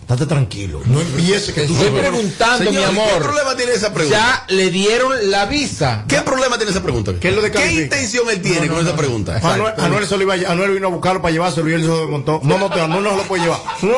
[0.02, 0.82] Estate tranquilo.
[0.86, 3.24] No empiece que Te tú estoy sabes- preguntando, Señor, mi ¿qué amor.
[3.24, 4.46] problema tiene esa pregunta?
[4.48, 6.06] Ya le dieron la visa.
[6.08, 7.14] ¿Qué problema tiene esa pregunta?
[7.20, 9.40] ¿Qué es lo de ¿Qué intención él tiene con esa pregunta?
[9.42, 11.88] Anuel, Anuel se lo iba a- Anuel vino a buscarlo para llevárselo y él se
[11.88, 12.40] lo desmontó.
[12.44, 13.62] No, no, te- Anuel no se lo puede llevar.
[13.82, 13.96] ¿Tú no?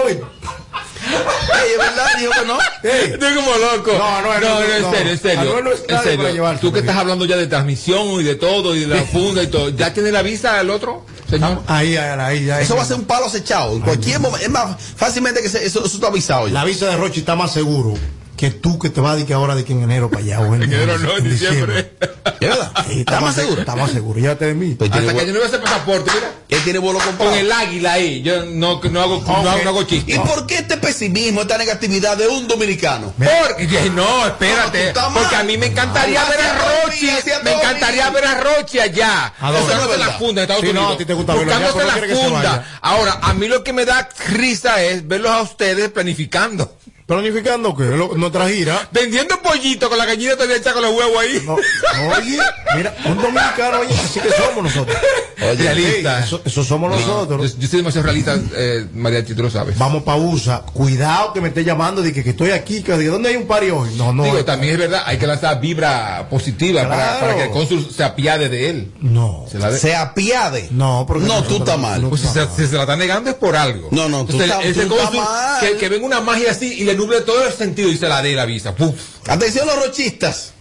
[1.07, 2.07] Ey, ¿es verdad?
[2.19, 2.57] Dijo que no.
[2.83, 3.11] Ey.
[3.13, 3.91] Estoy como loco.
[3.97, 4.91] No, no, no, no, en no.
[4.91, 5.61] serio, en serio.
[5.63, 6.57] No en serio.
[6.61, 9.47] Tú que estás hablando ya de transmisión y de todo y de la funda y
[9.47, 9.69] todo.
[9.69, 11.61] ¿Ya tiene la visa el otro, señor?
[11.67, 12.63] Ahí, ahí, ahí, ahí.
[12.63, 13.73] Eso va a ser un palo acechado.
[13.73, 14.45] En cualquier momento.
[14.45, 16.53] Es más, fácilmente que se- eso, eso está avisado ya.
[16.53, 17.93] La visa de Roche está más seguro
[18.37, 20.39] que tú que te vas a decir que ahora de que en enero para allá.
[20.39, 21.91] O en, enero no, en diciembre.
[22.39, 22.71] ¿Es verdad?
[22.87, 23.59] Sí, ¿Está más seguro?
[23.61, 24.19] Está más seguro.
[24.19, 24.75] Llévate de mí.
[24.75, 26.31] Pues tiene Hasta que yo no vea ese pasaporte, mira.
[26.49, 27.31] Él tiene vuelo comprado.
[27.31, 28.21] Con el águila ahí.
[28.21, 30.13] Yo no, no hago, no hago, no hago chiste.
[30.13, 33.13] ¿Y por qué este pesimismo, esta negatividad de un dominicano?
[33.17, 34.93] Porque, no, espérate.
[34.93, 35.23] No, mal.
[35.23, 37.09] porque a mí me encantaría ver a Rochi,
[37.43, 39.33] Me encantaría ver a Rochi allá.
[39.39, 39.61] ¿A dónde?
[39.61, 40.95] Buscándose la funda de Estados Sí, no, Unidos.
[40.95, 42.79] a ti te gusta verlo allá, Buscándose la funda.
[42.81, 46.76] Ahora, a mí lo que me da risa es verlos a ustedes planificando.
[47.07, 47.85] ¿Planificando qué?
[47.85, 48.89] Lo- Nuestra gira.
[48.91, 51.41] Vendiendo pollito con la gallina todavía hecha con los huevos ahí.
[51.45, 52.37] No, oye,
[52.75, 54.97] mira, un dominicano, oye, así que somos nosotros.
[55.41, 56.19] Oye, realista.
[56.19, 57.57] Eso, eso somos Yo, nosotros.
[57.57, 59.77] yo soy demasiado realista, eh, María, tú lo sabes.
[59.77, 60.63] Vamos pa' USA.
[60.73, 63.47] Cuidado que me esté llamando de que, que estoy aquí, que de dónde hay un
[63.47, 63.89] pari hoy.
[63.95, 64.23] No, no.
[64.25, 67.19] Digo, también es verdad, hay que lanzar vibra positiva para, Claro.
[67.21, 68.91] para que el cónsul se apiade de él.
[68.99, 69.45] No.
[69.49, 70.67] Se la de- Se apiade.
[70.71, 72.01] No, porque No, tú estás mal.
[72.01, 73.87] no Pues si se, si se la está negando es por algo.
[73.91, 75.59] No, no, tú Entonces, estás- ese tú mal.
[75.61, 78.21] que, que venga una magia así y le nuble todo el sentido y se la
[78.21, 78.75] dé la visa.
[78.75, 78.95] Puf.
[79.27, 80.53] Atención los rochistas.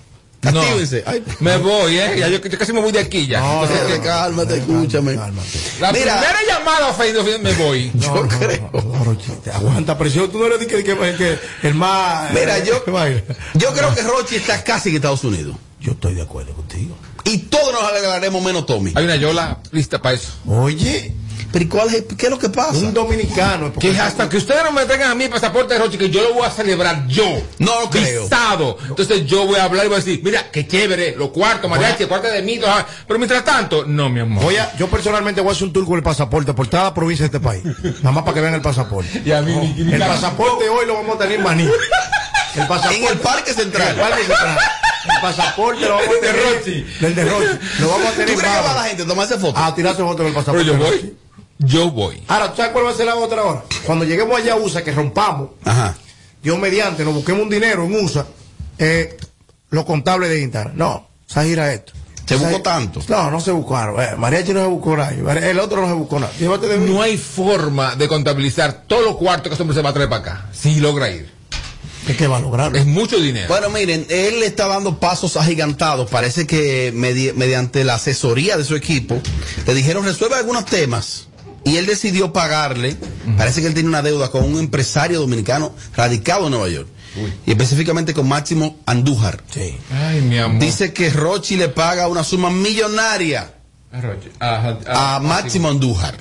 [0.53, 0.62] No.
[1.07, 2.16] Ay, Me voy, ¿eh?
[2.18, 3.40] Ya yo, yo casi me voy de aquí ya.
[3.40, 5.14] No, Entonces, cálmate, cálmate, escúchame.
[5.16, 5.49] Cálmate.
[5.81, 6.20] la Mira.
[6.20, 7.90] primera llamada ofendido, me voy.
[8.07, 10.31] No, no, no, no, Rochite, aguanta presión.
[10.31, 12.33] Tú no eres de que, que, que el más.
[12.33, 12.85] Mira, eh, yo,
[13.55, 15.57] yo creo que Rochi está casi en Estados Unidos.
[15.81, 16.96] Yo estoy de acuerdo contigo.
[17.25, 18.92] Y todos nos alegraremos menos Tommy.
[18.94, 20.33] Hay una yola lista para eso.
[20.46, 21.12] Oye,
[21.53, 22.73] Pero ¿y cuál es, ¿qué es lo que pasa?
[22.79, 23.73] un dominicano.
[23.75, 26.23] Que hasta que ustedes no me traigan a mí el pasaporte de Rochi, que yo
[26.23, 27.25] lo voy a celebrar yo.
[27.59, 28.25] No lo creo.
[28.25, 28.77] Visado.
[28.89, 32.03] Entonces yo voy a hablar y voy a decir, mira, qué chévere, los cuartos, mariachi,
[32.05, 32.61] el cuarto de mí.
[32.67, 32.85] ah.
[33.07, 34.43] Pero mientras tanto, no, mi amor.
[34.45, 36.95] Voy a, yo personalmente voy a hacer un tour con el pasaporte por toda la
[36.95, 37.63] provincia de este país.
[38.03, 39.23] Nada más para que vean el pasaporte.
[39.25, 41.69] Y a mí, mi- mi- El pasaporte hoy lo vamos a tener en Maní.
[42.57, 42.97] El pasaporte.
[42.97, 43.89] En el Parque Central.
[43.89, 44.59] En el Parque Central.
[45.15, 46.43] El pasaporte lo vamos a De tener.
[46.59, 46.87] Rochi.
[47.01, 47.59] Del de Rochi.
[47.81, 49.63] Lo vamos a tener ¿Tú en crees que va la gente a tomarse fotos?
[49.63, 50.65] A tirarse fotos con el Pero pasaporte.
[50.67, 51.17] yo de voy.
[51.59, 52.23] Yo voy.
[52.29, 53.64] Ahora, ¿tú sabes cuál va a ser la otra hora?
[53.85, 55.97] Cuando lleguemos allá a USA, que rompamos, Ajá.
[56.42, 58.27] Dios mediante, nos busquemos un dinero en USA,
[58.79, 59.16] eh,
[59.71, 60.77] los contables de Instagram.
[60.77, 61.92] No, esa gira esto.
[62.27, 63.01] ¿Se buscó tanto?
[63.09, 64.01] No, no se buscaron.
[64.03, 65.12] Eh, Mariachi no se buscó nada.
[65.12, 66.33] El otro no se buscó nada.
[66.38, 66.90] Llévate de mí.
[66.92, 70.09] No hay forma de contabilizar todos los cuartos que ese hombre se va a traer
[70.09, 70.47] para acá.
[70.53, 71.31] Si logra ir.
[72.09, 72.77] Es que va a lograrlo.
[72.79, 73.47] Es mucho dinero.
[73.49, 76.11] Bueno, miren, él está dando pasos agigantados.
[76.11, 79.21] Parece que medi- mediante la asesoría de su equipo
[79.66, 81.26] le dijeron resuelve algunos temas
[81.67, 82.97] y él decidió pagarle.
[83.37, 86.89] Parece que él tiene una deuda con un empresario dominicano radicado en Nueva York.
[87.47, 89.43] Y específicamente con Máximo Andújar.
[89.93, 90.61] Ay, mi amor.
[90.61, 93.53] Dice que Rochi le paga una suma millonaria
[94.39, 96.17] Ajá, a Máximo Andújar.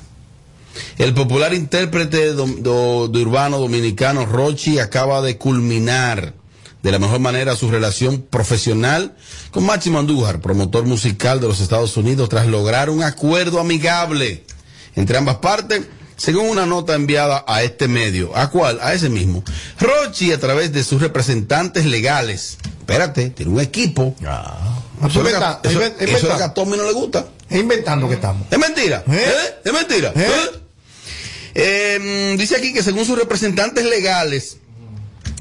[0.98, 6.34] El popular intérprete do- de urbano dominicano Rochi acaba de culminar
[6.82, 9.14] de la mejor manera su relación profesional
[9.50, 14.44] con Máximo Andújar, promotor musical de los Estados Unidos, tras lograr un acuerdo amigable
[14.96, 15.82] entre ambas partes,
[16.16, 18.34] según una nota enviada a este medio.
[18.36, 18.78] ¿A cuál?
[18.82, 19.44] A ese mismo.
[19.78, 24.14] Rochi, a través de sus representantes legales, espérate, tiene un equipo.
[25.06, 27.26] Eso, es lo que a- eso- eso es lo que a Tommy no le gusta.
[27.48, 28.46] Es inventando que estamos.
[28.50, 29.04] Es mentira.
[29.12, 29.32] ¿Eh?
[29.64, 30.12] Es mentira.
[30.16, 30.26] ¿Eh?
[31.54, 34.58] Eh, dice aquí que según sus representantes legales,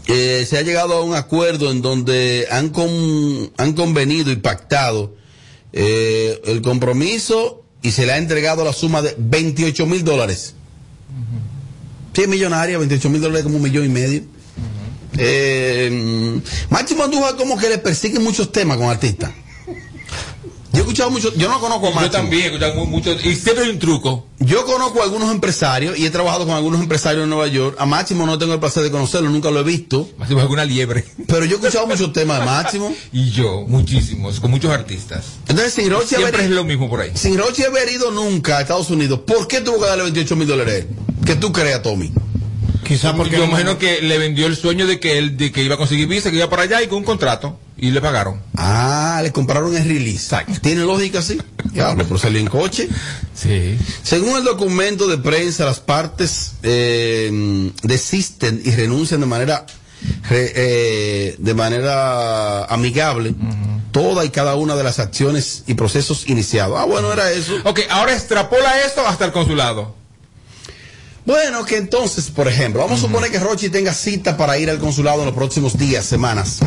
[0.07, 5.15] eh, se ha llegado a un acuerdo en donde han, con- han convenido y pactado
[5.73, 10.55] eh, el compromiso y se le ha entregado la suma de 28 mil dólares.
[12.13, 14.23] Sí, es millonaria, 28 mil dólares como un millón y medio.
[15.17, 19.31] Eh, Máximo Andújar como que le persigue muchos temas con artistas.
[20.75, 22.11] Yo he escuchado mucho, yo no conozco a Yo Máximo.
[22.11, 23.11] también he escuchado mu- mucho.
[23.13, 24.27] Y siempre hay un truco.
[24.39, 27.75] Yo conozco a algunos empresarios y he trabajado con algunos empresarios en Nueva York.
[27.79, 30.09] A Máximo no tengo el placer de conocerlo, nunca lo he visto.
[30.17, 31.05] Máximo es alguna liebre.
[31.27, 32.93] Pero yo he escuchado muchos temas de Máximo.
[33.13, 35.23] Y yo, muchísimos, con muchos artistas.
[35.47, 37.11] Entonces, sin Rochi Siempre haber, es lo mismo por ahí.
[37.15, 40.47] sin Rochi haber ido nunca a Estados Unidos, ¿por qué tuvo que darle 28 mil
[40.47, 40.87] dólares a él?
[41.25, 42.11] Que tú creas, Tommy.
[42.87, 43.37] Quizás porque.
[43.37, 46.07] Yo imagino que le vendió el sueño de que él de que iba a conseguir
[46.07, 47.57] visa, que iba para allá y con un contrato.
[47.77, 48.41] Y le pagaron.
[48.55, 50.35] Ah, le compraron el release.
[50.61, 51.37] ¿Tiene lógica así?
[51.71, 52.87] Diablo, pero salió en coche.
[53.33, 53.77] Sí.
[54.03, 59.65] Según el documento de prensa, las partes eh, desisten y renuncian de manera
[60.29, 63.35] re- eh, de manera amigable
[63.91, 66.77] toda y cada una de las acciones y procesos iniciados.
[66.79, 67.53] Ah, bueno, era eso.
[67.65, 69.95] Ok, ahora extrapola esto hasta el consulado.
[71.25, 74.79] Bueno, que entonces, por ejemplo, vamos a suponer que Rochi tenga cita para ir al
[74.79, 76.59] consulado en los próximos días, semanas,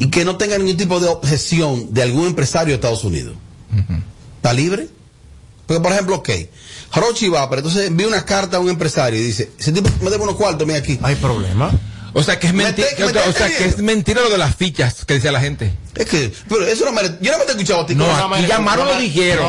[0.00, 3.34] y que no tenga ningún tipo de objeción de algún empresario de Estados Unidos.
[4.36, 4.88] ¿Está libre?
[5.66, 6.30] Porque, por ejemplo, ok,
[6.94, 10.10] Rochi va, pero entonces envía una carta a un empresario y dice, ese tipo me
[10.10, 10.98] debe unos cuartos, mira aquí.
[11.02, 11.70] Hay problema.
[12.12, 15.04] O sea que es mentira, te- o sea que es mentira lo de las fichas
[15.04, 15.72] que decía la gente.
[15.94, 17.94] Es que, pero eso no me, yo no me te he escuchado a ti.
[17.94, 18.34] No, ¿cómo?
[18.34, 19.46] aquí llamaron lo dijeron.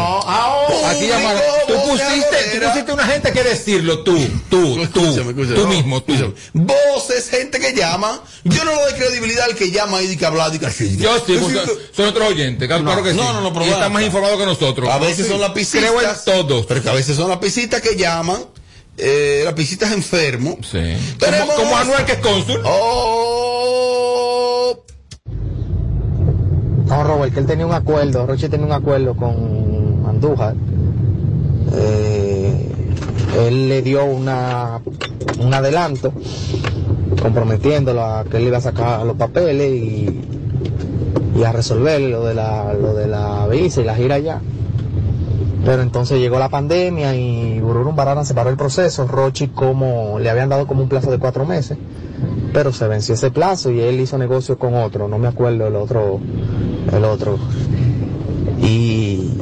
[0.88, 1.42] Aquí llamaron.
[1.68, 4.18] Tú pusiste, tú pusiste una gente que decirlo, tú,
[4.50, 6.14] tú, tú, Escúchame, tú No, mismo, tú.
[6.14, 6.34] escúchame.
[6.54, 8.22] Voces, gente que llama.
[8.44, 10.50] Yo no le doy credibilidad al que llama y que habla.
[10.54, 11.56] y que- Yo sí, pues,
[11.96, 13.18] son, otros oyentes, claro, No, claro que sí.
[13.18, 14.90] no, no, no, pero y están más informados que nosotros.
[14.90, 15.32] A veces Sí.
[15.32, 15.90] son las piscitas.
[15.92, 16.66] Creo en todos.
[16.66, 18.44] Pero que a veces son las pisitas que llaman.
[18.98, 20.56] Eh, las pisitas enfermos.
[20.64, 20.80] Sí.
[21.20, 22.62] Tenemos- Como, como Anuel que es cónsul.
[22.66, 23.52] Oh,
[26.88, 30.56] No, Robert, que él tenía un acuerdo, Roche tenía un acuerdo con Andújar.
[31.74, 32.70] Eh,
[33.48, 34.82] él le dio una,
[35.40, 36.12] un adelanto
[37.22, 40.20] comprometiéndolo a que él iba a sacar los papeles y,
[41.38, 44.42] y a resolver lo de la, lo de la visa y la gira allá.
[45.64, 49.08] Pero entonces llegó la pandemia y Bururum Barana se paró el proceso.
[49.08, 51.78] Rochi como le habían dado como un plazo de cuatro meses,
[52.54, 55.76] pero se venció ese plazo y él hizo negocio con otro, no me acuerdo el
[55.76, 56.20] otro,
[56.92, 57.38] el otro.
[58.62, 59.38] Y,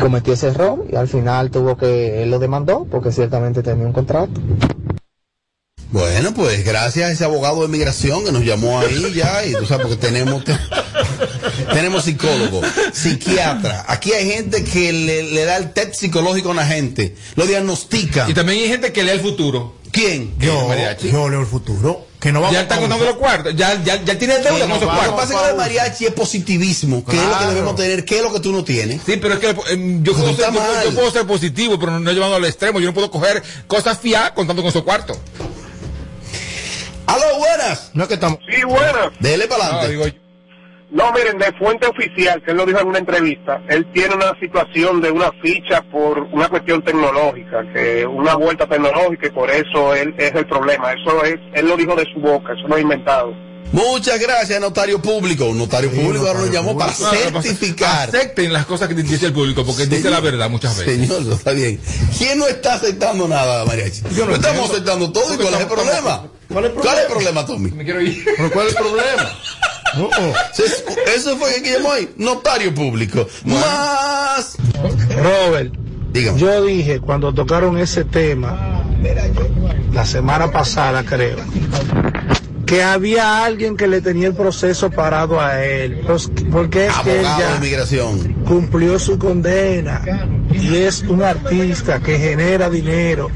[0.00, 3.92] cometió ese error y al final tuvo que, él lo demandó porque ciertamente tenía un
[3.92, 4.40] contrato.
[5.92, 9.66] Bueno, pues gracias a ese abogado de migración que nos llamó ahí ya, y tú
[9.66, 10.52] sabes, porque tenemos, te-
[11.72, 12.60] tenemos psicólogo,
[12.92, 13.84] psiquiatra.
[13.88, 18.26] Aquí hay gente que le, le da el test psicológico a una gente, lo diagnostica.
[18.28, 19.76] Y también hay gente que lee el futuro.
[19.92, 20.34] ¿Quién?
[20.38, 21.10] Yo, mariachi.
[21.10, 22.06] yo leo el futuro.
[22.20, 23.56] Que no vamos Ya están a contando los cuartos.
[23.56, 25.04] Ya, ya, ya tiene deuda Sí, con no esos vamos.
[25.06, 25.20] Lo que cuartos.
[25.20, 27.50] pasa es que el mariachi es positivismo, que es lo que Claro.
[27.50, 29.00] debemos tener, que es lo que tú no tienes.
[29.06, 32.12] Sí, pero es que eh, yo, puedo está ser, yo, puedo ser positivo, pero no
[32.12, 32.78] llevando al extremo.
[32.78, 35.16] Yo no puedo coger cosas fiadas contando con esos cuartos.
[37.06, 37.90] ¡Aló, buenas!
[37.94, 38.38] No es que estamos.
[38.48, 39.10] Sí, buenas.
[39.18, 40.20] Dele para No, adelante.
[40.90, 44.36] No, miren, de fuente oficial, que él lo dijo en una entrevista, él tiene una
[44.40, 49.94] situación de una ficha por una cuestión tecnológica, que una vuelta tecnológica y por eso
[49.94, 50.92] él es el problema.
[50.92, 53.32] Eso es, él lo dijo de su boca, eso no es inventado.
[53.72, 55.46] Muchas gracias, notario público.
[55.46, 58.08] Un notario público ahora notario llamó para no, lo certificar.
[58.08, 60.12] Acepten las cosas que dice el público, porque dice Señor.
[60.12, 61.06] la verdad muchas veces.
[61.06, 61.80] Señor, está bien.
[62.18, 64.02] ¿Quién no está aceptando nada, mariachi?
[64.16, 65.34] Yo no estamos aceptando todo.
[65.34, 66.26] ¿Y cuál es el problema?
[66.48, 67.70] ¿Cuál es el ¿Cuál es el problema, Tommy?
[67.70, 68.24] Me quiero ir.
[68.36, 69.38] ¿Pero cuál es el problema?
[69.96, 70.34] No, oh.
[70.52, 70.84] Eso-
[71.16, 72.08] Eso fue que llamó ahí.
[72.16, 73.26] Notario público.
[73.44, 74.56] Más.
[75.16, 75.72] Robert,
[76.12, 76.38] Dígame.
[76.38, 78.84] yo dije cuando tocaron ese tema,
[79.92, 81.36] la semana pasada creo,
[82.70, 87.18] que había alguien que le tenía el proceso parado a él, pues, porque es que
[87.18, 87.58] él ya
[88.46, 90.00] cumplió su condena.
[90.52, 93.28] Y es un artista que genera dinero,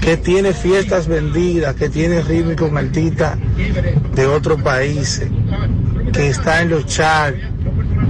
[0.00, 3.36] que tiene fiestas vendidas, que tiene ritmo con artistas
[4.14, 5.28] de otros países,
[6.12, 7.40] que está en los charts,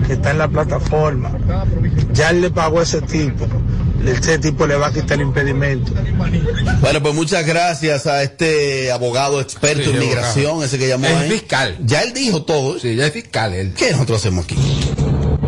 [0.06, 1.30] que está en la plataforma.
[2.12, 3.46] Ya él le pagó a ese tipo,
[4.04, 5.92] ese tipo le va a quitar el impedimento.
[6.80, 10.64] Bueno, pues muchas gracias a este abogado experto Sí, en migración, abogado.
[10.66, 11.06] ese que llamó.
[11.06, 11.30] Es ahí.
[11.30, 11.76] fiscal.
[11.84, 12.78] Ya él dijo todo.
[12.78, 13.72] Sí, ya es fiscal él.
[13.76, 14.56] ¿Qué nosotros hacemos aquí?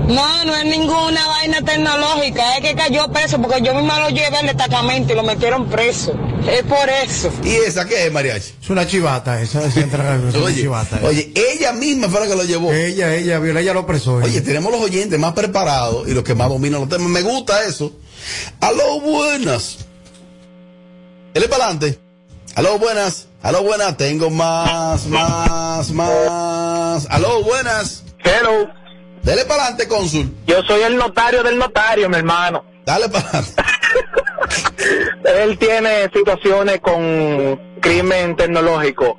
[0.08, 4.38] No, no es ninguna vaina tecnológica, es que cayó preso porque yo misma lo llevé
[4.38, 6.14] al destacamento y lo metieron preso.
[6.50, 7.30] Es por eso.
[7.44, 8.54] ¿Y esa qué es, Mariachi?
[8.62, 10.96] Es una chivata, esa, es una Oye, chivata.
[10.96, 11.06] eh.
[11.06, 12.72] oye, ella misma fue la que lo llevó.
[12.72, 14.14] Ella, ella, viola, ella lo presó.
[14.14, 17.08] Oye, tenemos los oyentes más preparados y los que más dominan los temas.
[17.10, 17.92] Me gusta eso.
[18.60, 19.76] Aló, buenas.
[21.34, 21.98] Él es para adelante.
[22.54, 23.26] Aló, buenas.
[23.42, 23.96] Aló, buenas.
[23.98, 27.06] Tengo más, más, más.
[27.10, 28.04] Aló, buenas.
[28.24, 28.68] Hello.
[29.22, 30.34] Dele para adelante, cónsul.
[30.46, 32.64] Yo soy el notario del notario, mi hermano.
[32.84, 33.62] Dale para adelante.
[35.42, 39.18] Él tiene situaciones con crimen tecnológico.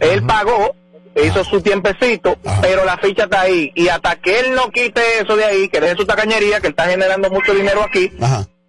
[0.00, 0.76] Él pagó,
[1.16, 3.72] hizo su tiempecito, pero la ficha está ahí.
[3.74, 6.74] Y hasta que él no quite eso de ahí, que deje su tacañería, que él
[6.76, 8.12] está generando mucho dinero aquí,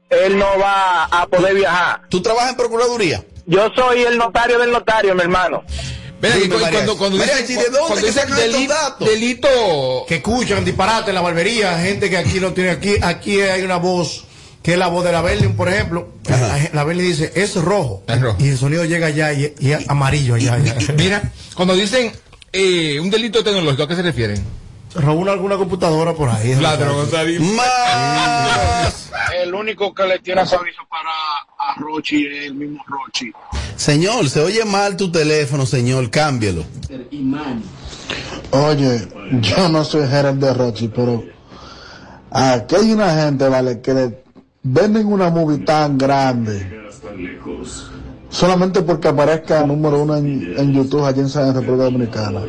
[0.10, 2.02] él no va a poder viajar.
[2.10, 3.24] ¿Tú trabajas en Procuraduría?
[3.46, 5.63] Yo soy el notario del notario, mi hermano.
[6.22, 9.08] Ven cuando, cuando Mariachi, dicen, ¿de dónde cuando que dicen sacan estos deli- datos?
[9.08, 13.62] delito, que escuchan disparate en la barbería, gente que aquí no tiene aquí, aquí hay
[13.62, 14.26] una voz
[14.62, 16.10] que es la voz de la Berlin, por ejemplo.
[16.28, 18.04] La, la Berlin dice, es rojo.
[18.40, 20.56] Y el sonido llega allá y, y es amarillo allá.
[20.56, 20.76] allá.
[20.98, 22.12] mira, cuando dicen
[22.52, 24.44] eh, un delito tecnológico, ¿a qué se refieren?
[24.95, 26.56] Una- alguna computadora por ahí.
[26.56, 27.08] Ladrón.
[27.56, 29.12] Más.
[29.41, 31.10] El único que le tiene aviso para
[31.58, 33.32] a Rochi es el mismo Rochi.
[33.75, 36.10] Señor, se oye mal tu teléfono, señor.
[36.10, 36.63] Cámbielo.
[38.52, 39.08] Oye,
[39.41, 41.23] yo no soy gerente de Rochi, pero
[42.32, 44.23] aquí hay una gente, vale, que le
[44.63, 46.80] venden una movie tan grande
[48.30, 52.41] solamente porque aparezca número uno en, en YouTube allí en San República Dominicana.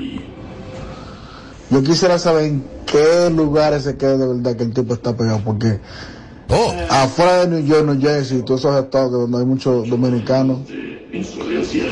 [1.71, 5.41] Yo quisiera saber en qué lugares se queda de verdad que el tipo está pegado,
[5.45, 5.79] porque
[6.89, 10.61] afuera de New York, New Jersey, todos esos estados donde hay muchos dominicanos,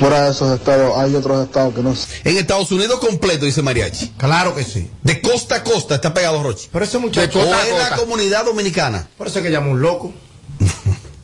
[0.00, 4.14] fuera de esos estados hay otros estados que no En Estados Unidos completo, dice Mariachi.
[4.16, 4.90] Claro que sí.
[5.02, 6.68] De costa a costa está pegado Rochi.
[6.72, 7.38] Pero ese muchacho.
[7.38, 9.08] o en la comunidad dominicana.
[9.16, 10.12] Por eso es que llama un loco.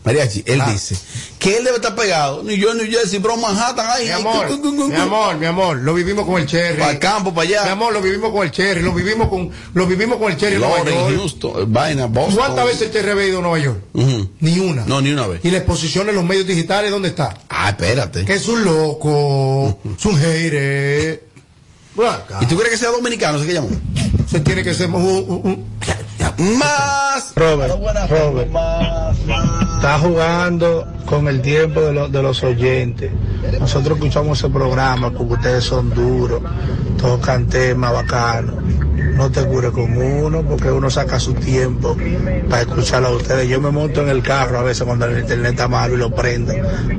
[0.05, 0.97] Mariachi, él dice
[1.39, 2.43] que él debe estar pegado.
[2.43, 3.87] New York, New Jersey, Bronx, Manhattan.
[3.89, 6.79] Ay, Mi amor, cu- cu- cu- mi amor, mi amor, lo vivimos con el Cherry.
[6.79, 7.65] Para el campo, para allá.
[7.65, 10.59] Mi amor, lo vivimos con el Cherry, lo vivimos con, lo vivimos con el Cherry
[10.59, 11.17] Lawrence.
[11.17, 12.37] Houston, vaina, Boston.
[12.37, 13.79] ¿Cuántas veces el Cherry había ido a Nueva York?
[14.41, 14.85] Ni una.
[14.85, 15.41] No, ni una vez.
[15.43, 17.39] Y la exposición en los medios digitales, ¿dónde está?
[17.49, 18.27] Ah, espérate.
[18.27, 21.25] Que es un loco, es un hater.
[22.43, 23.39] ¿Y tú crees que sea dominicano?
[23.39, 23.69] ¿Se que llamó?
[24.31, 25.65] Se tiene que ser un, un- un-
[26.59, 27.33] Más.
[27.37, 27.75] Robert,
[28.09, 28.51] Robert,
[29.77, 33.11] está jugando con el tiempo de, los- de los oyentes.
[33.61, 36.41] Nosotros escuchamos ese programa porque ustedes son duros,
[37.01, 38.55] tocan temas bacanos.
[39.13, 41.97] No te cures con uno porque uno saca su tiempo
[42.49, 43.49] para escucharlo a ustedes.
[43.49, 46.15] Yo me monto en el carro a veces cuando el internet está malo y lo
[46.15, 46.53] prendo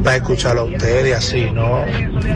[0.03, 1.83] para escucharlo a ustedes y así, ¿no?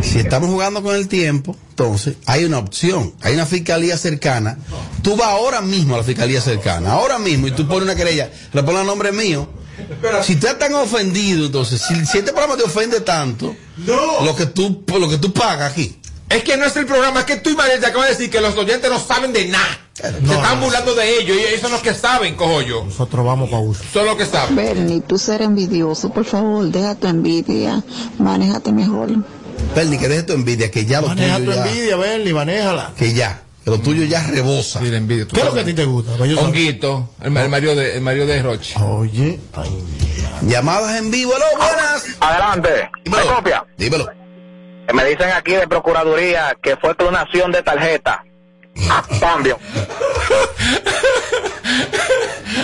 [0.01, 4.57] Si estamos jugando con el tiempo, entonces hay una opción, hay una fiscalía cercana.
[5.01, 8.29] Tú vas ahora mismo a la fiscalía cercana, ahora mismo, y tú pones una querella,
[8.51, 9.47] le pones el nombre mío.
[10.23, 13.55] Si tú estás tan ofendido, entonces, si, si este programa te ofende tanto,
[13.87, 15.98] lo que tú lo que tú pagas aquí.
[16.29, 18.29] Es que no es el programa, es que tú y María te acabas de decir
[18.29, 19.79] que los oyentes no saben de nada.
[19.93, 22.85] Se están burlando de ellos y ellos son los que saben, cojo yo.
[22.85, 23.83] Nosotros vamos para uso.
[23.91, 24.55] Son los que saben.
[24.55, 27.83] Bernie, tú ser envidioso, por favor, deja tu envidia,
[28.19, 29.09] manéjate mejor.
[29.75, 32.93] Perni, que deje tu envidia, que ya lo Maneja tu ya, envidia, Bernie, manéjala.
[32.95, 34.79] que ya, que lo tuyo ya rebosa.
[34.79, 35.25] Sí, la envidia.
[35.27, 36.13] ¿Qué es lo que a ti te gusta?
[36.17, 38.75] Pues Honguito, el, el marido de, el marido de Roche.
[38.81, 39.39] Oye,
[40.43, 42.05] Llamadas en vivo, aló, buenas.
[42.21, 42.69] Adelante.
[43.05, 43.35] ¿Me Dímelo.
[43.35, 43.65] copia?
[43.77, 44.07] Dímelo.
[44.93, 48.23] Me dicen aquí de Procuraduría que fue clonación de tarjeta.
[49.19, 49.59] Cambio.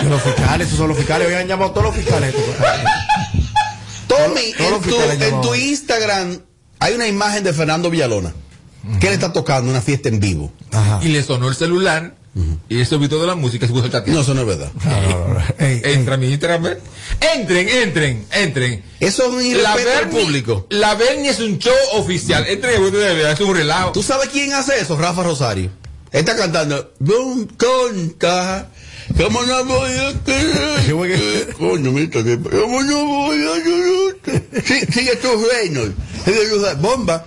[0.08, 2.34] los fiscales, esos son los fiscales, habían llamado todos los fiscales.
[4.06, 6.38] Tommy, Todos los en tu, fiscales en tu Instagram
[6.78, 8.32] hay una imagen de Fernando Villalona.
[9.00, 9.70] que le está tocando?
[9.70, 10.52] Una fiesta en vivo.
[11.02, 12.14] Y le sonó el celular
[12.68, 14.14] y él se olvidó de la música y se puso a chatear.
[14.14, 14.70] No, eso no es verdad.
[15.58, 16.16] Entra.
[17.34, 18.82] Entren, entren, entren.
[19.00, 20.66] Eso es un irrespeto al Berni- público.
[20.70, 22.46] La Berni es un show oficial.
[22.46, 23.92] Entren y ustedes vean, es un relajo.
[23.92, 24.96] ¿Tú sabes quién hace eso?
[24.98, 25.70] Rafa Rosario.
[26.12, 26.92] Él está cantando.
[26.98, 28.68] Don conta.
[29.16, 31.54] ¿Cómo no voy a querer?
[31.54, 34.62] Coño, mira, que- ¿cómo no voy a querer?
[34.64, 35.82] Sí, Sigue tu reino.
[36.80, 37.24] Bomba.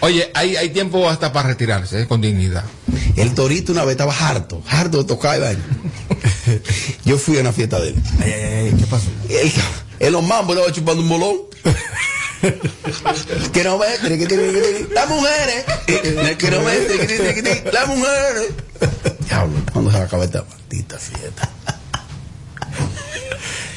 [0.00, 2.64] Oye, hay, hay tiempo hasta para retirarse, eh, con dignidad.
[3.16, 5.64] El torito una vez estaba harto, harto de tocar y vaina.
[7.04, 7.96] Yo fui a una fiesta de él.
[8.22, 9.06] Ay, ay, ay, ¿qué pasó?
[9.28, 9.52] Él,
[9.98, 11.36] en los mambos estaba chupando un bolón.
[13.52, 15.64] que no me triqui, triqui, triqui, las mujeres
[16.38, 18.46] que no me triqui, triqui, las mujeres
[19.26, 21.50] diablo cuando se va a acabar esta maldita fiesta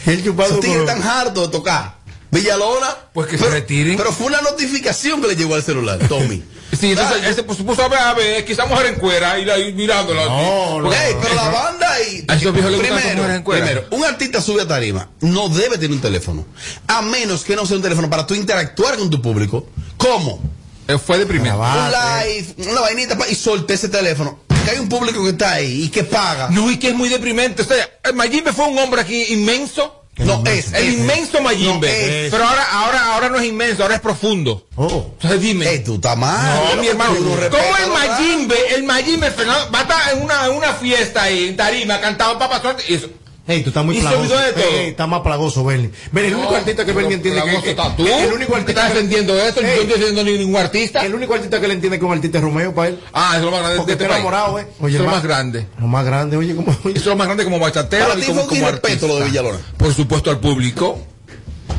[0.06, 1.98] el chupado esos tigres con- tan harto de tocar
[2.32, 3.98] Villalona Pues que se retiren.
[3.98, 6.42] pero fue una notificación que le llegó al celular Tommy
[6.80, 9.46] Sí, entonces él se puso, puso a ver, a ver, quizá mujer en cuera y,
[9.46, 10.26] la, y mirándola.
[10.26, 10.92] No, no.
[10.94, 13.66] Ey, pero la banda y A esos viejos les gustan esas mujeres en cuera.
[13.66, 16.46] primero, un artista sube a tarima, no debe tener un teléfono,
[16.88, 19.68] a menos que no sea un teléfono para tú interactuar con tu público.
[19.98, 20.42] ¿Cómo?
[20.88, 21.58] Eh, Fue deprimente.
[21.58, 24.40] un live, una vainita y solté ese teléfono.
[24.66, 26.50] Que hay un público que está ahí y que paga.
[26.50, 27.62] No, y que es muy deprimente.
[27.62, 30.03] O sea, Mayimbe fue un hombre aquí inmenso.
[30.18, 32.26] No, es, El inmenso Mayimbe.
[32.26, 32.32] No.
[32.32, 34.68] Pero ahora, ahora, ahora no es inmenso, ahora es profundo.
[34.76, 35.08] Oh.
[35.14, 35.68] Entonces dime.
[35.68, 36.76] Ey, tú estás mal.
[36.76, 37.16] No, mi hermano.
[37.16, 41.50] ¿Cómo el Mayimbe, el Mayimbe, Fernando, va a estar en una, en una fiesta ahí,
[41.50, 43.10] en tarima, cantando Papa Suerte, y eso.
[43.46, 44.22] Ey, tú estás muy plagoso.
[44.22, 44.64] olvidó de todo.
[44.64, 45.90] Ey, está más plagoso, Bernie.
[46.14, 48.08] Bernie, el único No, artista que Bernie entiende que, que- tú.
[48.08, 49.60] el único ¿Qué artista estás defendiendo esto?
[49.62, 51.06] Yo Ey, no estoy defendiendo ningún artista.
[51.06, 53.00] El único artista que le entiende que un artista es Romeo para él.
[53.12, 54.68] Ah, eso es lo más grande Porque este enamorado, eh.
[54.80, 55.68] Oye, Eso es lo más grande.
[55.78, 56.72] Lo más grande, oye, como.
[56.72, 59.26] Eso es lo más grande como bachatero y como, como irrespeto lo de.
[59.26, 59.58] Villalona.
[59.76, 60.98] Por supuesto al público.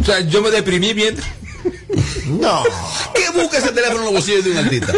[0.02, 1.16] O sea, yo me deprimí bien.
[2.26, 2.62] No.
[3.14, 4.92] ¿Qué busca ese teléfono en los bolsillos de un artista?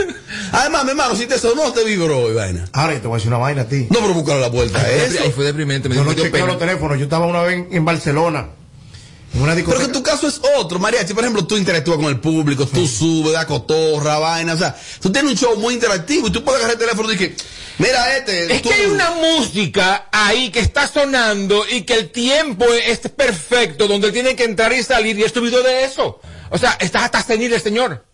[0.52, 2.64] Además, mi hermano, si te sonó, te vibró y vaina.
[2.72, 3.86] Ahora yo te voy a decir una vaina a ti.
[3.90, 5.22] No, pero búscale la vuelta a eso.
[5.22, 5.88] Ahí fue deprimente.
[5.88, 6.98] Me Yo no chequeo los teléfonos.
[6.98, 8.48] Yo estaba una vez en Barcelona.
[9.38, 11.12] Una Pero que tu caso es otro, Mariachi.
[11.12, 14.54] Por ejemplo, tú interactúas con el público, tú subes, da cotorra, vaina.
[14.54, 17.16] O sea, tú tienes un show muy interactivo y tú puedes agarrar el teléfono y
[17.16, 17.36] que,
[17.78, 18.54] mira este.
[18.54, 22.98] Es tú- que hay una música ahí que está sonando y que el tiempo es
[23.14, 26.18] perfecto, donde tiene que entrar y salir, y esto video de eso.
[26.50, 28.04] O sea, está hasta senil el señor.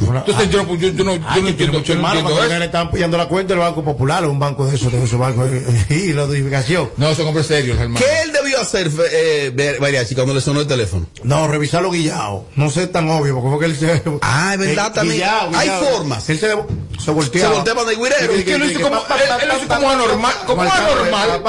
[0.00, 2.64] Entonces yo, no- yo, yo no, yo Ay, no entiendo, mucho yo no hermano, le
[2.64, 5.86] están pillando la cuenta del Banco Popular, un banco de esos, de esos bancos, eh,
[5.90, 6.90] y la notificación.
[6.96, 7.98] No, son hombres serios, hermano.
[8.04, 11.06] ¿Qué él debió hacer, eh, Mariachi, cuando le sonó el teléfono?
[11.24, 12.44] No, revisarlo guillado.
[12.56, 14.02] No sé tan obvio, porque fue que él se.
[14.22, 15.14] Ah, es verdad, Eh, también.
[15.16, 15.84] guillao, Hay guillao.
[15.96, 16.28] formas.
[16.28, 16.48] Él se,
[17.02, 17.48] se voltea.
[17.48, 18.32] Se voltea para el guirero.
[18.34, 21.42] Es que él lo hizo como- él- él lo hizo como anormal, como anormal.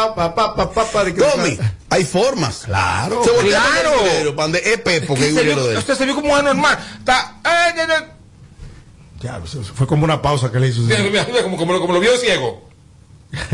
[1.18, 1.58] Tommy,
[1.90, 2.64] hay formas.
[2.66, 3.22] Claro.
[3.24, 3.94] Se voltea para Claro.
[4.06, 5.78] el guirero, para donde es Pepo, que Es guirero de él.
[5.78, 6.78] usted se vio como anormal.
[7.00, 8.06] Está, eh, eh, eh.
[9.22, 10.82] Ya, eso fue como una pausa que le hizo.
[11.44, 12.68] Como, como, lo- como lo vio ciego.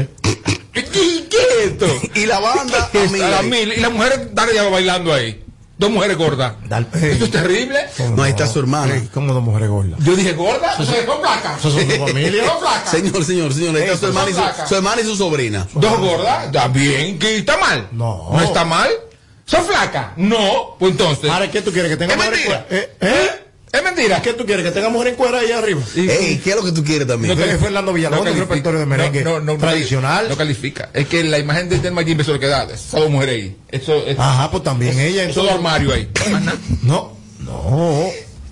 [0.73, 1.87] ¿Qué, qué es esto?
[2.15, 3.73] Y la banda, ¿Qué a mí, A mil.
[3.73, 5.41] Y la mujer dale ya bailando ahí.
[5.77, 6.53] Dos mujeres gordas.
[6.69, 7.79] Dal- Esto es terrible.
[8.15, 9.01] No, ahí está su hermana.
[9.13, 9.99] ¿Cómo dos mujeres gordas?
[10.05, 11.59] Yo dije gorda, sea, son flacas.
[11.59, 12.45] Eso son familia.
[12.45, 12.91] Son flacas.
[12.91, 14.69] Señor, señor, señor, ahí está su hermana, y son su, flacas.
[14.69, 15.67] su hermana y su sobrina.
[15.73, 17.19] Dos gordas, está bien.
[17.19, 17.89] ¿Qué está mal?
[17.91, 18.29] No.
[18.31, 18.89] ¿No está mal?
[19.45, 20.11] ¿Son flacas?
[20.15, 20.75] No.
[20.79, 21.29] Pues entonces.
[21.29, 21.91] Ahora, ¿qué tú quieres?
[21.91, 22.67] ¿Que tenga Es mentira.
[22.69, 22.89] ¿Eh?
[23.01, 23.44] ¿Eh?
[23.75, 24.21] Es mentira.
[24.21, 24.65] ¿Qué tú quieres?
[24.65, 25.81] ¿Que tenga mujer en cuera ahí arriba?
[25.95, 27.37] Ey, ¿qué es lo que tú quieres también?
[27.37, 28.45] No, es Fernando Villalobos, califica.
[28.47, 30.29] repertorio de merengue No, no, no, tradicional.
[30.29, 30.89] No califica.
[30.93, 32.63] Es que la imagen de del Mayimbe es lo que da.
[32.63, 33.55] Esa dos mujeres ahí.
[33.71, 34.17] Eso es.
[34.17, 35.23] Ajá, pues también ella.
[35.23, 36.09] Eso Entonces, armario ahí.
[36.83, 38.09] No, no.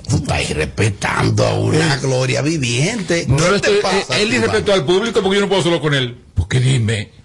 [0.10, 3.26] Tú estás irrespetando a una gloria viviente.
[3.28, 5.64] No ¿Qué le te estoy, pasa, él tú, irrespetó al público porque yo no puedo
[5.64, 6.18] solo con él.
[6.36, 7.23] Porque dime.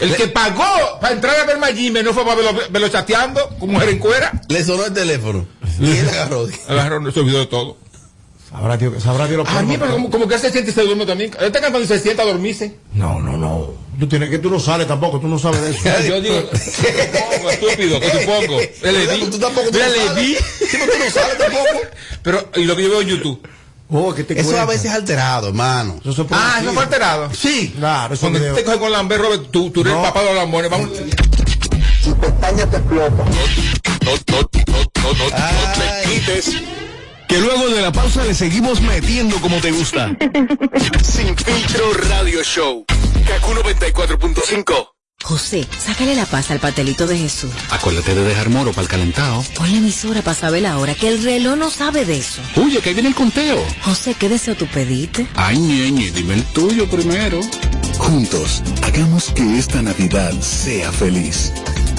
[0.00, 0.64] El que pagó
[1.00, 4.32] para entrar a ver Mayimbe no fue para verlo, verlo chateando con mujer en cuera.
[4.48, 5.46] Le sonó el teléfono.
[5.80, 6.46] Y él agarró.
[6.68, 7.76] Agarró, se olvidó de todo.
[8.50, 10.74] Sabrá Dios, sabrá Dios lo A mí, pero como, como que él se siente y
[10.74, 11.30] se duerme también.
[11.38, 12.76] Él está cantando y se sienta a dormirse.
[12.94, 13.74] No, no, no.
[13.98, 16.02] Tú tienes que tú no sales tampoco, tú no sabes de eso.
[16.08, 18.60] Yo digo, supongo, estúpido, que supongo.
[18.82, 19.30] Le di.
[19.30, 20.34] Tú tampoco tú Mira, no le di.
[20.34, 21.80] Sí, pero tú no sales tampoco.
[22.22, 23.40] Pero, y lo que yo veo en YouTube.
[23.90, 25.98] Oh, que te Eso a veces es alterado, hermano.
[26.04, 27.30] Eso Ah, eso fue alterado.
[27.32, 27.72] Sí.
[27.76, 30.00] Claro, eso Cuando te coges con Lambert, Robert, tú, tú eres No.
[30.00, 30.70] el papá de los lambones.
[30.70, 30.88] Vamos.
[30.90, 33.08] No, no, no, no,
[35.04, 36.62] no, no te quites.
[37.28, 40.08] Que luego de la pausa le seguimos metiendo como te gusta.
[41.02, 42.84] Sin filtro radio show.
[43.26, 44.97] Kaku 94.5.
[45.24, 47.50] José, sácale la paz al patelito de Jesús.
[47.70, 49.44] Acuérdate de dejar moro para el calentado.
[49.56, 52.40] Pon la emisora para saber la hora, que el reloj no sabe de eso.
[52.56, 53.62] Oye, que ahí viene el conteo.
[53.82, 55.26] José, ¿qué deseo tú pediste?
[55.34, 57.40] Ay, ñeñe, dime el tuyo primero.
[57.98, 61.52] Juntos, hagamos que esta Navidad sea feliz.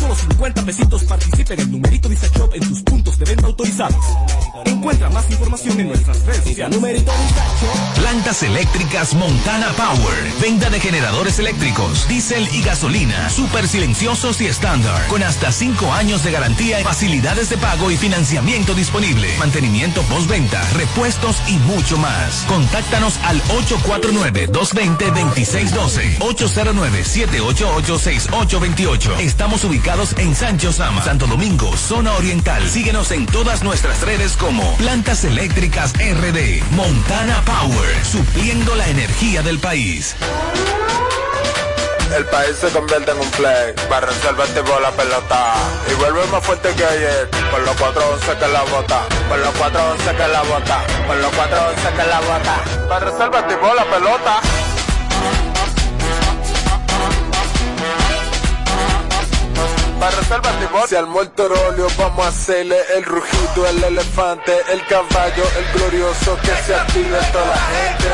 [0.00, 4.02] Solo 50 pesitos participa en el numerito disacho en tus puntos de venta autorizados.
[4.64, 6.74] En Encuentra más información en nuestras redes sociales.
[6.74, 7.66] Numerito Disacho.
[7.96, 10.32] Plantas eléctricas Montana Power.
[10.40, 13.28] Venta de generadores eléctricos, diésel y gasolina.
[13.28, 15.06] Súper silenciosos y estándar.
[15.08, 19.28] Con hasta 5 años de garantía, facilidades de pago y financiamiento disponible.
[19.38, 22.46] Mantenimiento postventa, repuestos y mucho más.
[22.48, 26.20] Contáctanos al 849-220-2612.
[26.20, 29.20] 809-788-6828.
[29.20, 32.62] Estamos ubicados en Sancho Sama, Santo Domingo, zona oriental.
[32.68, 36.62] Síguenos en todas nuestras redes como Plantas Eléctricas RD.
[36.70, 38.04] Montana Power.
[38.04, 40.14] Supliendo la energía del país.
[42.16, 43.74] El país se convierte en un play.
[43.88, 45.54] Para reservar tipo la pelota.
[45.90, 47.28] Y vuelve más fuerte que ayer.
[47.50, 49.02] Por los 411 que la bota.
[49.28, 50.86] Por los 411 que la bota.
[51.08, 52.88] Por los 411 que la bota.
[52.88, 54.40] Para reservar tipo la pelota.
[60.00, 60.84] Para reservar tipo.
[60.86, 66.38] Si al muerto rolio vamos a hacerle el rugido, el elefante, el caballo, el glorioso
[66.40, 68.08] que se active toda la gente.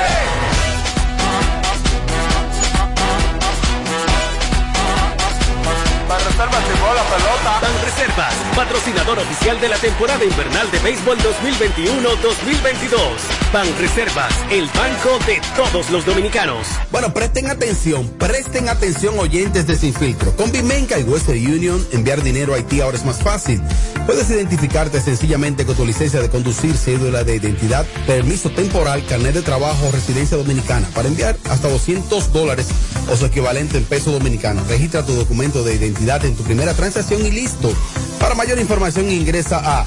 [6.08, 7.60] Para reservas tipo la pelota.
[7.62, 13.45] Ban Reservas, patrocinador oficial de la temporada invernal de béisbol 2021-2022.
[13.52, 16.66] Ban Reservas, el banco de todos los dominicanos.
[16.90, 20.34] Bueno, presten atención, presten atención oyentes de Sin Filtro.
[20.36, 23.60] Con Bimenca y Western Union, enviar dinero a Haití ahora es más fácil.
[24.06, 29.42] Puedes identificarte sencillamente con tu licencia de conducir, cédula de identidad, permiso temporal, carnet de
[29.42, 32.68] trabajo o residencia dominicana para enviar hasta 200 dólares
[33.10, 34.62] o su equivalente en peso dominicano.
[34.68, 37.72] Registra tu documento de identidad en tu primera transacción y listo.
[38.20, 39.86] Para mayor información ingresa a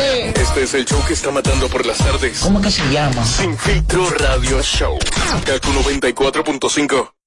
[0.00, 2.40] Este es el show que está matando por las tardes.
[2.40, 3.24] ¿Cómo que se llama?
[3.24, 4.98] Sin filtro radio show.
[5.44, 7.19] Kaku 94.5.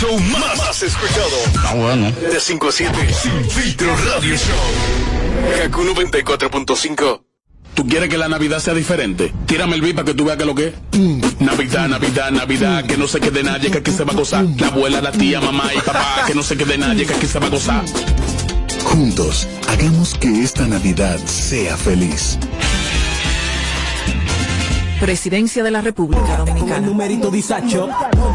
[0.00, 1.36] show más, más escuchado.
[1.64, 2.10] Ah, bueno.
[2.12, 3.14] De 5 a 7.
[3.22, 5.62] Sin filtro radio show.
[5.62, 7.22] Kaku 94.5.
[7.74, 9.32] ¿Tú quieres que la Navidad sea diferente?
[9.46, 11.40] Tírame el beat para que tú veas que lo que es.
[11.40, 14.44] Navidad, Navidad, Navidad, que no se quede nadie, que aquí se va a gozar.
[14.58, 17.38] La abuela, la tía, mamá y papá, que no se quede nadie, que aquí se
[17.38, 17.84] va a gozar.
[18.84, 22.38] Juntos, hagamos que esta Navidad sea feliz.
[24.98, 26.86] Presidencia de la República Con el Dominicana.
[26.86, 27.88] numerito disacho,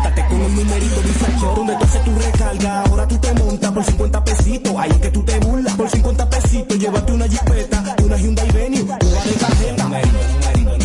[0.05, 3.83] montate con el numerito disacho, donde tú haces tu recarga, ahora tú te montas por
[3.83, 8.17] 50 pesitos, ahí es que tú te burlas, por 50 pesitos, llévate una jipeta, una
[8.17, 9.83] Hyundai Venue, nueva de tarjeta.
[9.83, 10.19] Numerito,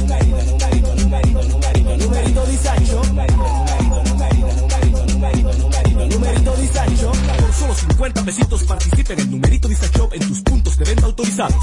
[0.01, 3.03] numerito, numerito, numerito, numerito, numerito, numerito disacho,
[6.09, 10.85] numerito disacho, por solo 50 pesitos participa en el numerito disacho en tus puntos de
[10.85, 11.63] venta autorizados.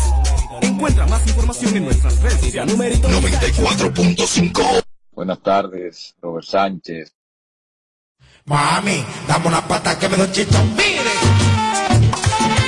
[0.62, 2.74] Encuentra más información en nuestras redes sociales.
[2.74, 4.84] Numerito 94.5.
[5.12, 7.17] Buenas tardes, Robert Sánchez.
[8.48, 10.58] Mami, dame una pata que me doy chito.
[10.78, 11.16] Mire.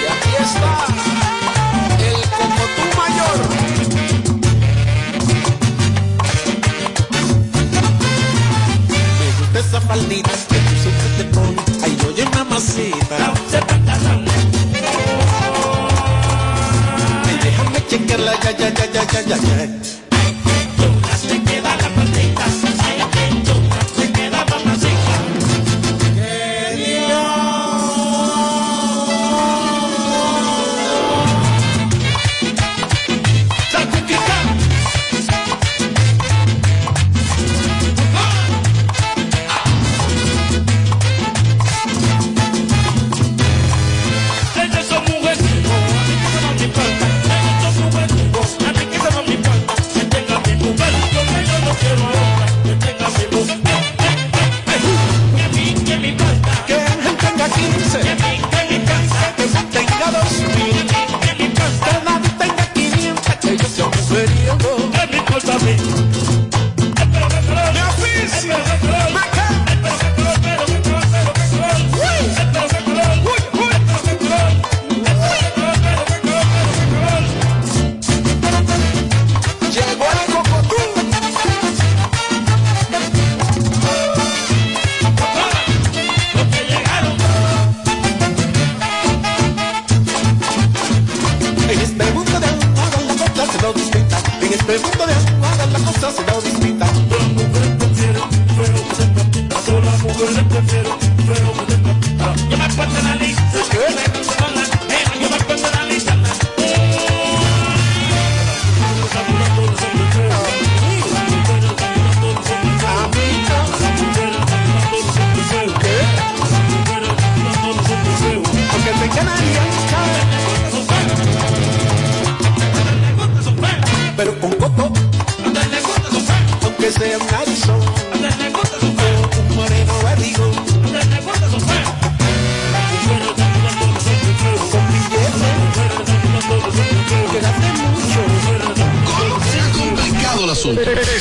[0.02, 0.72] Y aquí está
[2.06, 3.40] el como tú mayor.
[9.20, 11.84] Me gusta esa faldita que tú siempre te pones.
[11.84, 13.18] Ay, oye, mamacita.
[13.20, 13.58] No, se
[17.26, 19.38] Ay, déjame chequearla, ya, ya, ya, ya, ya, ya.
[19.38, 19.99] ya.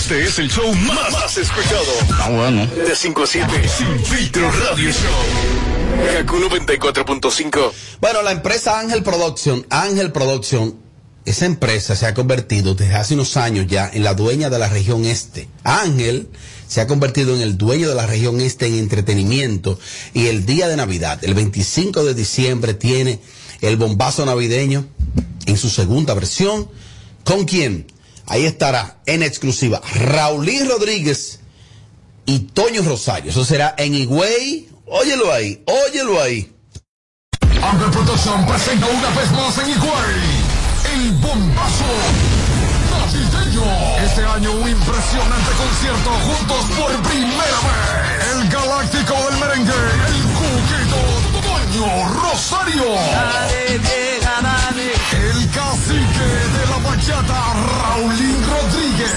[0.08, 1.84] Este es el show más, más escuchado.
[2.12, 2.66] Ah, bueno.
[2.66, 3.68] De 5 a 7.
[3.68, 6.14] Sin filtro radio show.
[6.14, 7.72] Kaku 94.5.
[8.00, 10.76] Bueno, la empresa Ángel Production, Ángel Production,
[11.26, 14.70] esa empresa se ha convertido desde hace unos años ya en la dueña de la
[14.70, 15.46] región este.
[15.62, 16.30] Ángel
[16.66, 19.78] se ha convertido en el dueño de la región este en entretenimiento
[20.14, 23.20] y el día de Navidad, el 25 de diciembre, tiene
[23.60, 24.88] el bombazo navideño
[25.44, 26.70] en su segunda versión.
[27.24, 27.97] ¿Con quién?
[28.28, 31.40] Ahí estará en exclusiva Raulín Rodríguez
[32.26, 33.30] y Toño Rosario.
[33.30, 34.68] Eso será en Higüey.
[34.86, 36.52] Óyelo ahí, óyelo ahí.
[37.62, 40.58] Ángel Production presenta una vez más en Iguay
[40.94, 41.84] el bombazo
[42.90, 43.64] navideño.
[44.04, 48.26] Este año un impresionante concierto juntos por primera vez.
[48.32, 49.72] El galáctico del merengue,
[50.08, 51.00] el cuquito
[51.46, 52.84] Toño Rosario.
[55.10, 56.67] El cacique de
[57.08, 59.10] Raulín Rodríguez.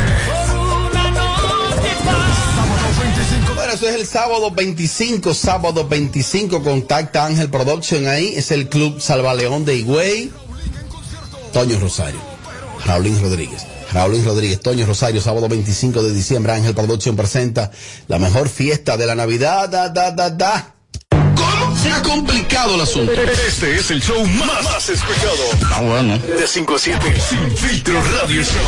[2.56, 8.52] Sábado 25 Bueno, eso es el sábado 25, sábado 25, contacta Ángel Production ahí, es
[8.52, 10.32] el Club Salvaleón de Higüey,
[11.52, 12.20] Toño Rosario,
[12.86, 13.66] Raulín Rodríguez.
[13.92, 17.72] Raulín Rodríguez, Toño Rosario, sábado 25 de diciembre, Ángel Production presenta
[18.08, 20.76] la mejor fiesta de la Navidad, da, da, da, da.
[21.82, 23.12] Se ha complicado el asunto.
[23.12, 25.36] Este es el show más, más escuchado.
[25.74, 26.18] Ah, bueno.
[26.18, 27.20] De 5 a 7.
[27.20, 28.62] Sin filtro radio show.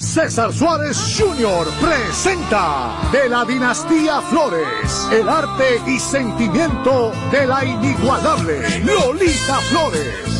[0.00, 1.68] César Suárez Jr.
[1.78, 10.39] presenta de la dinastía Flores, el arte y sentimiento de la inigualable Lolita Flores.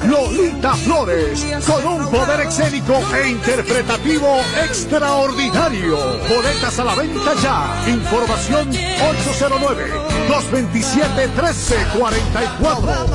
[0.07, 5.97] Lolita Flores, con un poder escénico e interpretativo extraordinario.
[6.27, 7.83] Boletas a la venta ya.
[7.87, 9.91] Información 809
[10.27, 13.07] 227 1344.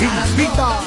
[0.00, 0.80] Invita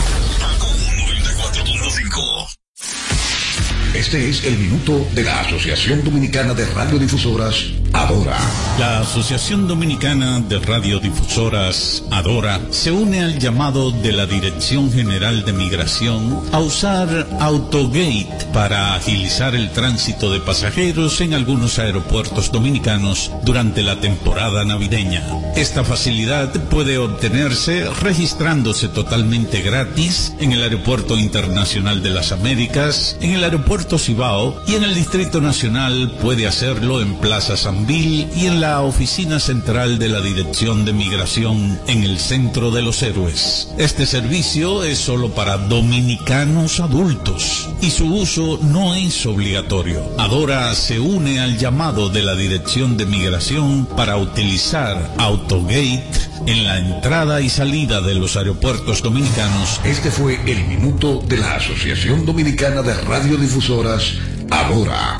[3.97, 8.37] Este es el minuto de la Asociación Dominicana de Radiodifusoras, Adora.
[8.77, 15.51] La Asociación Dominicana de Radiodifusoras, Adora, se une al llamado de la Dirección General de
[15.51, 23.81] Migración a usar Autogate para agilizar el tránsito de pasajeros en algunos aeropuertos dominicanos durante
[23.81, 25.23] la temporada navideña.
[25.55, 33.31] Esta facilidad puede obtenerse registrándose totalmente gratis en el Aeropuerto Internacional de las Américas, en
[33.31, 38.59] el Aeropuerto Cibao y en el Distrito Nacional puede hacerlo en Plaza Sambil y en
[38.59, 43.69] la oficina central de la Dirección de Migración en el Centro de los Héroes.
[43.77, 50.03] Este servicio es solo para dominicanos adultos y su uso no es obligatorio.
[50.17, 56.77] Adora se une al llamado de la Dirección de Migración para utilizar Autogate en la
[56.77, 59.81] entrada y salida de los aeropuertos dominicanos.
[59.83, 64.13] Este fue el minuto de la Asociación Dominicana de Radiodifusoras,
[64.49, 65.19] Adora.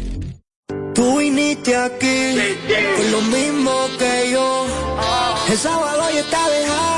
[0.93, 2.33] Tú viniste aquí
[2.97, 4.65] con lo mismo que yo.
[5.49, 6.97] El sábado ya está dejada.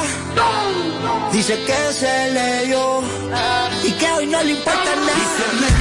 [1.31, 3.01] Dice que se leyó
[3.83, 5.78] y que hoy no le importa nada.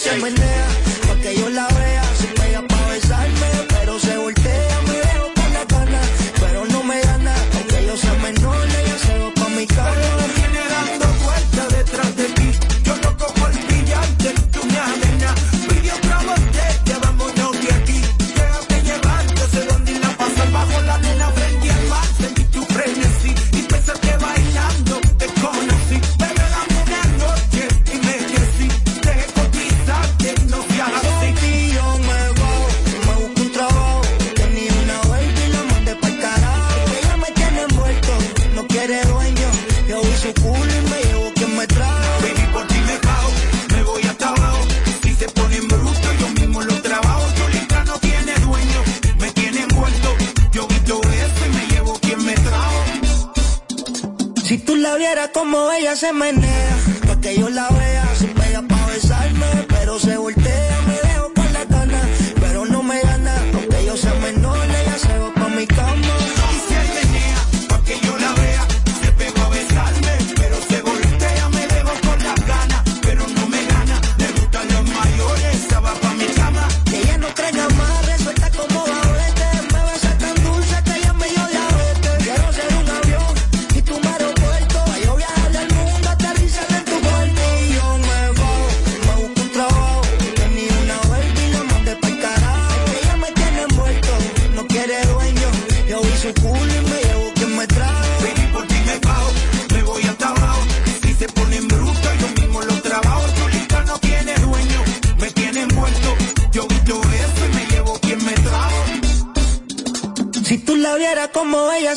[0.00, 0.66] Se menea
[1.06, 1.89] pa' que yo la vea.
[55.32, 56.76] Como ella se menea,
[57.06, 57.99] pa' que yo la vea,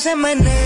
[0.04, 0.63] como ella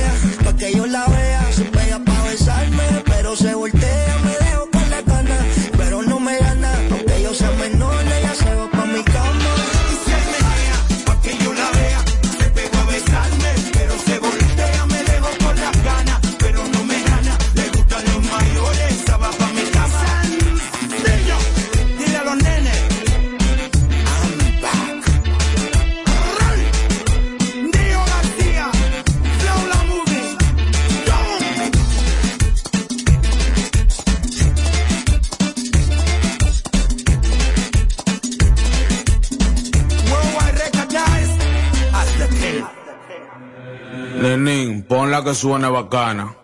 [45.37, 46.35] suene bacana.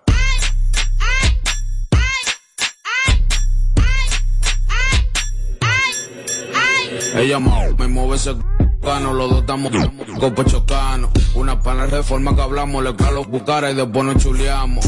[7.15, 8.35] Ella me mueve ese
[8.83, 9.71] cano, los dos estamos
[10.19, 11.09] copo chocano.
[11.33, 14.85] Una pana reforma que hablamos, le calo bucara y después nos chuleamos.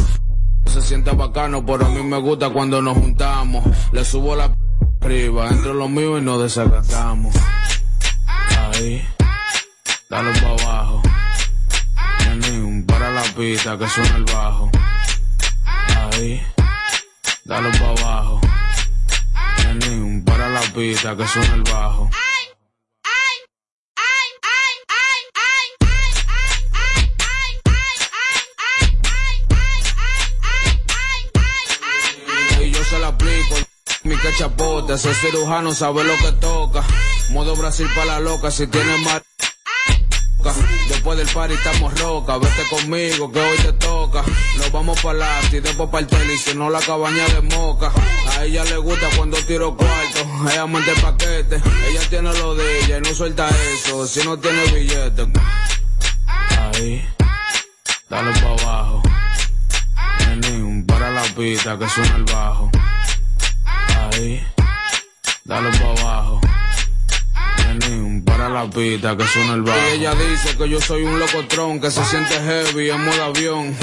[0.68, 3.64] Se siente bacano, pero a mí me gusta cuando nos juntamos.
[3.92, 4.56] Le subo la
[5.02, 6.40] arriba, entre los míos y nos
[10.40, 10.45] pa'
[13.66, 14.70] que suena el bajo.
[15.66, 16.40] Ahí,
[17.46, 18.40] dale pa' abajo.
[19.58, 22.10] Lenín, para la pista que suena el bajo.
[32.62, 33.56] Y yo se la aplico.
[34.04, 36.84] Mi cachapote, ese cirujano sabe lo que toca.
[37.32, 39.24] Modo Brasil para la loca, si tiene más.
[41.16, 44.22] Del party estamos roca, vete conmigo que hoy te toca.
[44.58, 47.90] Nos vamos para la y después para el y si no la cabaña de moca.
[48.32, 50.20] A ella le gusta cuando tiro cuarto,
[50.52, 51.62] ella monta el paquete.
[51.88, 55.26] Ella tiene lo de ella y no suelta eso, si no tiene billete.
[56.28, 57.08] Ahí,
[58.10, 59.02] dale pa' abajo.
[60.20, 62.70] Lenín, para la pista que suena el bajo.
[63.66, 64.46] Ahí,
[65.46, 66.42] dale pa' abajo.
[68.26, 69.80] Para la pista que suena el bajo.
[69.90, 73.76] Y ella dice que yo soy un locotrón que se siente heavy en modo avión.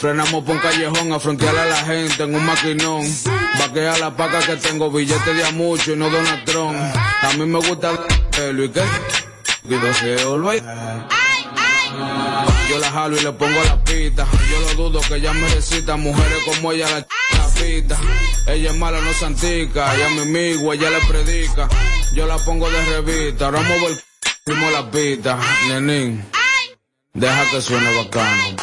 [0.00, 3.02] Frenamos por un callejón a frontearle a la gente en un maquinón.
[3.58, 6.76] Vaquea la paca que tengo billete de a mucho y no Donatron.
[6.76, 7.92] A mí me gusta
[8.38, 8.70] el
[9.64, 10.62] y olvay.
[12.68, 14.26] Yo la jalo y le pongo la pita.
[14.50, 15.96] Yo lo dudo que ella me recita.
[15.96, 17.98] Mujeres como ella la, la pita.
[18.46, 19.94] Ella es mala, no santica.
[19.94, 21.68] Ella es mi amigo, ella le predica.
[22.14, 23.46] Yo la pongo de revista.
[23.46, 25.38] Ahora muevo el c- la pita.
[25.68, 26.24] Nenín,
[27.14, 28.56] deja que suene bacano.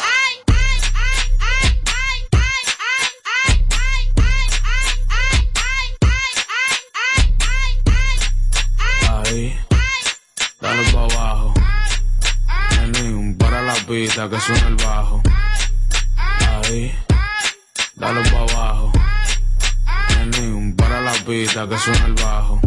[9.10, 9.56] Ahí,
[10.60, 11.54] dale pa' abajo.
[12.70, 15.22] Nenín, para la pista que suena el bajo.
[16.16, 16.94] Ahí,
[17.96, 18.92] dale pa' abajo.
[20.16, 22.60] Nenín, para la pista que suena el bajo.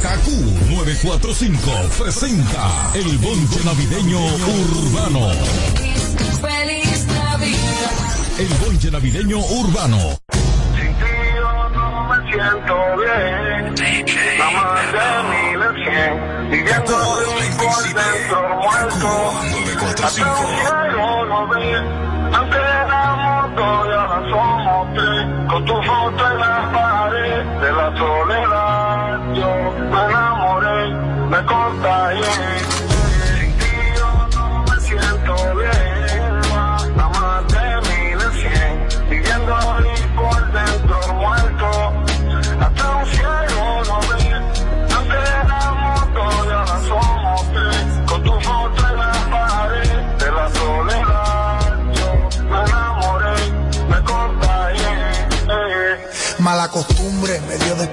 [0.00, 0.30] Kaku
[0.70, 5.28] 945 presenta el bonche navideño urbano.
[6.40, 8.38] Feliz Navidad.
[8.38, 9.98] El bonche navideño urbano.
[11.74, 13.74] no me siento bien.
[14.38, 16.12] Nada más de mil en cien.
[16.50, 16.96] Viviendo
[17.58, 19.10] por dentro muerto.
[20.02, 22.09] Hasta un cielo no ve.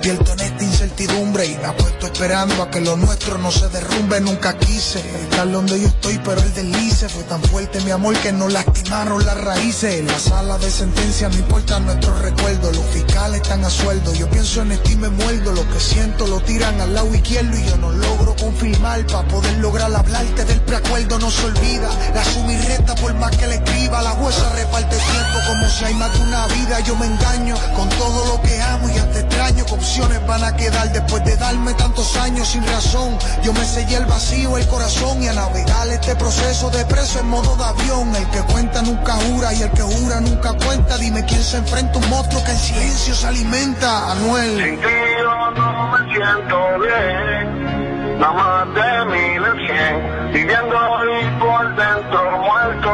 [0.07, 4.19] Despierto en esta incertidumbre y me apuesto esperando a que lo nuestro no se derrumbe.
[4.21, 8.31] Nunca quise estar donde yo estoy, pero el deslice fue tan fuerte mi amor que
[8.33, 9.99] nos lastimaron las raíces.
[9.99, 14.15] En la sala de sentencia no importan nuestros recuerdos, los fiscales están a sueldo.
[14.15, 17.55] Yo pienso en esto y me muerdo, lo que siento lo tiran al lado izquierdo
[17.55, 21.19] y yo no logro confirmar para poder lograr hablarte del preacuerdo.
[21.19, 22.23] No se olvida, la
[22.67, 26.25] resta por más que le escriba, la huesa reparte tiempo como si hay más de
[26.25, 26.79] una vida.
[26.79, 30.55] Yo me engaño con todo lo que amo y hasta extraño que opciones van a
[30.55, 33.17] quedar después de darme tantos años sin razón.
[33.43, 37.27] Yo me sellé el vacío, el corazón y a navegar este proceso de preso en
[37.27, 38.15] modo de avión.
[38.15, 40.97] El que cuenta nunca jura y el que jura nunca cuenta.
[40.97, 44.63] Dime quién se enfrenta a un monstruo que en silencio se alimenta, Anuel.
[44.63, 44.87] Sin ti
[45.19, 50.17] yo no me siento bien, nada más de mil cien.
[50.33, 52.91] Viviendo hoy por dentro muerto,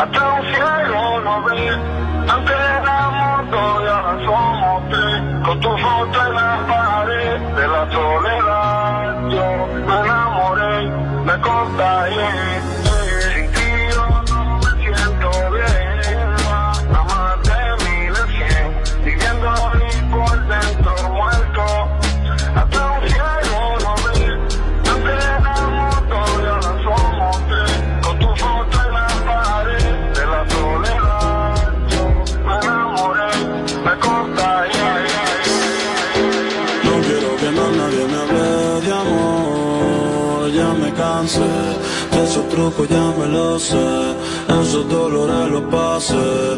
[0.00, 2.00] hasta un cielo no ve.
[2.28, 6.89] Antes éramos dos y ahora somos tres, con tu foto en.
[7.70, 8.69] la tolera
[42.70, 44.14] trucos ya me lo sé,
[44.60, 46.49] esos dolores los pasé,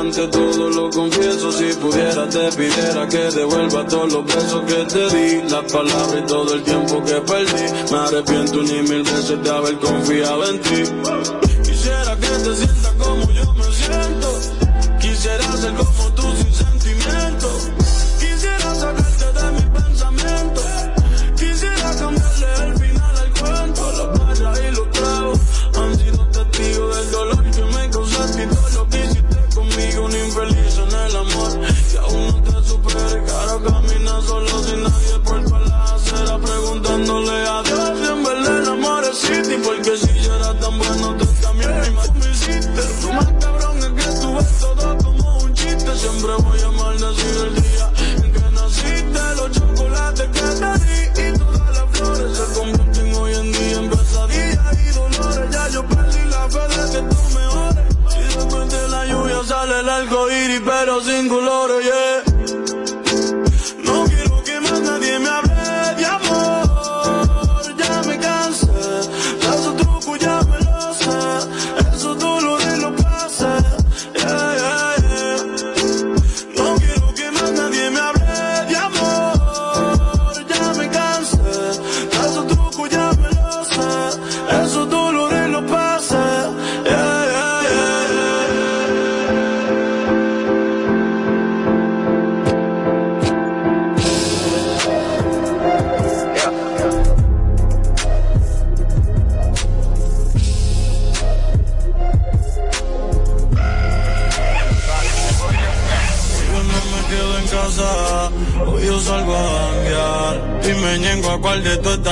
[0.00, 1.52] ante todo lo confieso.
[1.52, 6.26] Si pudiera, te pidiera que devuelva todos los besos que te di, las palabras y
[6.26, 7.92] todo el tiempo que perdí.
[7.92, 11.45] Me arrepiento ni mil veces de haber confiado en ti.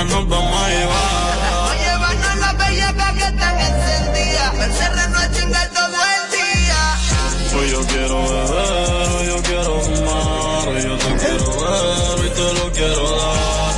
[0.06, 1.78] Nos vamos a llevar.
[1.78, 4.54] Llevarnos la bellaca que están encendidas.
[4.54, 6.80] Encerrarnos a chingar todo el día.
[7.56, 12.52] Hoy yo quiero beber, hoy yo quiero fumar, hoy yo te quiero ver, hoy te
[12.54, 13.74] lo quiero dar.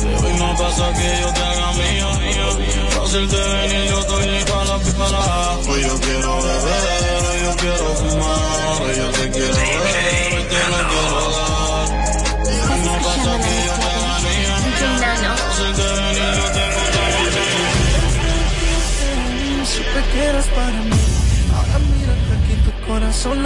[0.00, 2.90] De hoy no pasa que yo te haga mío, mío, mío.
[2.90, 5.41] Fácil de venir, yo estoy para la pistola.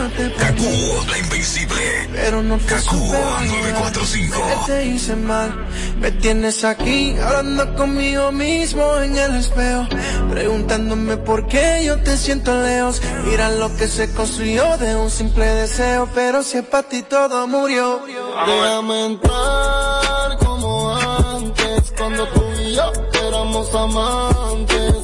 [0.08, 0.90] Mí.
[1.10, 2.08] la invencible.
[2.12, 3.46] Pero no te Kaku supe valorar.
[3.46, 4.38] 945.
[4.66, 5.66] Que te hice mal.
[6.00, 9.86] Me tienes aquí hablando conmigo mismo en el espejo.
[10.30, 13.00] Preguntándome por qué yo te siento lejos.
[13.24, 16.08] Mira lo que se construyó de un simple deseo.
[16.14, 18.02] Pero si es para ti todo murió.
[18.46, 22.92] Déjame entrar como antes, cuando tú y yo
[23.26, 24.94] éramos amantes.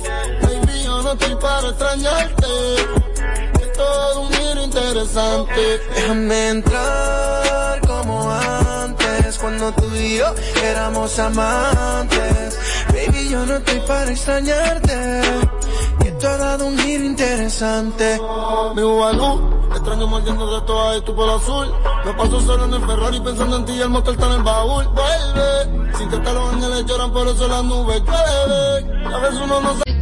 [0.43, 3.02] Baby, yo no estoy para extrañarte.
[5.03, 10.33] Déjame entrar como antes, cuando tú y yo
[10.63, 12.57] éramos amantes.
[12.87, 15.23] Baby, yo no estoy para extrañarte.
[16.01, 18.21] Que tú has dado un giro interesante.
[18.77, 21.75] Mi Ubalú, extraño mordiendo de todas y tú por azul.
[22.05, 24.43] Me paso solo en el Ferrari pensando en ti y el motor está en el
[24.45, 24.85] baúl.
[24.85, 29.07] Vuelve, sin que los ángeles lloran, por eso las nubes llueven.
[29.13, 29.83] A veces uno no sabe.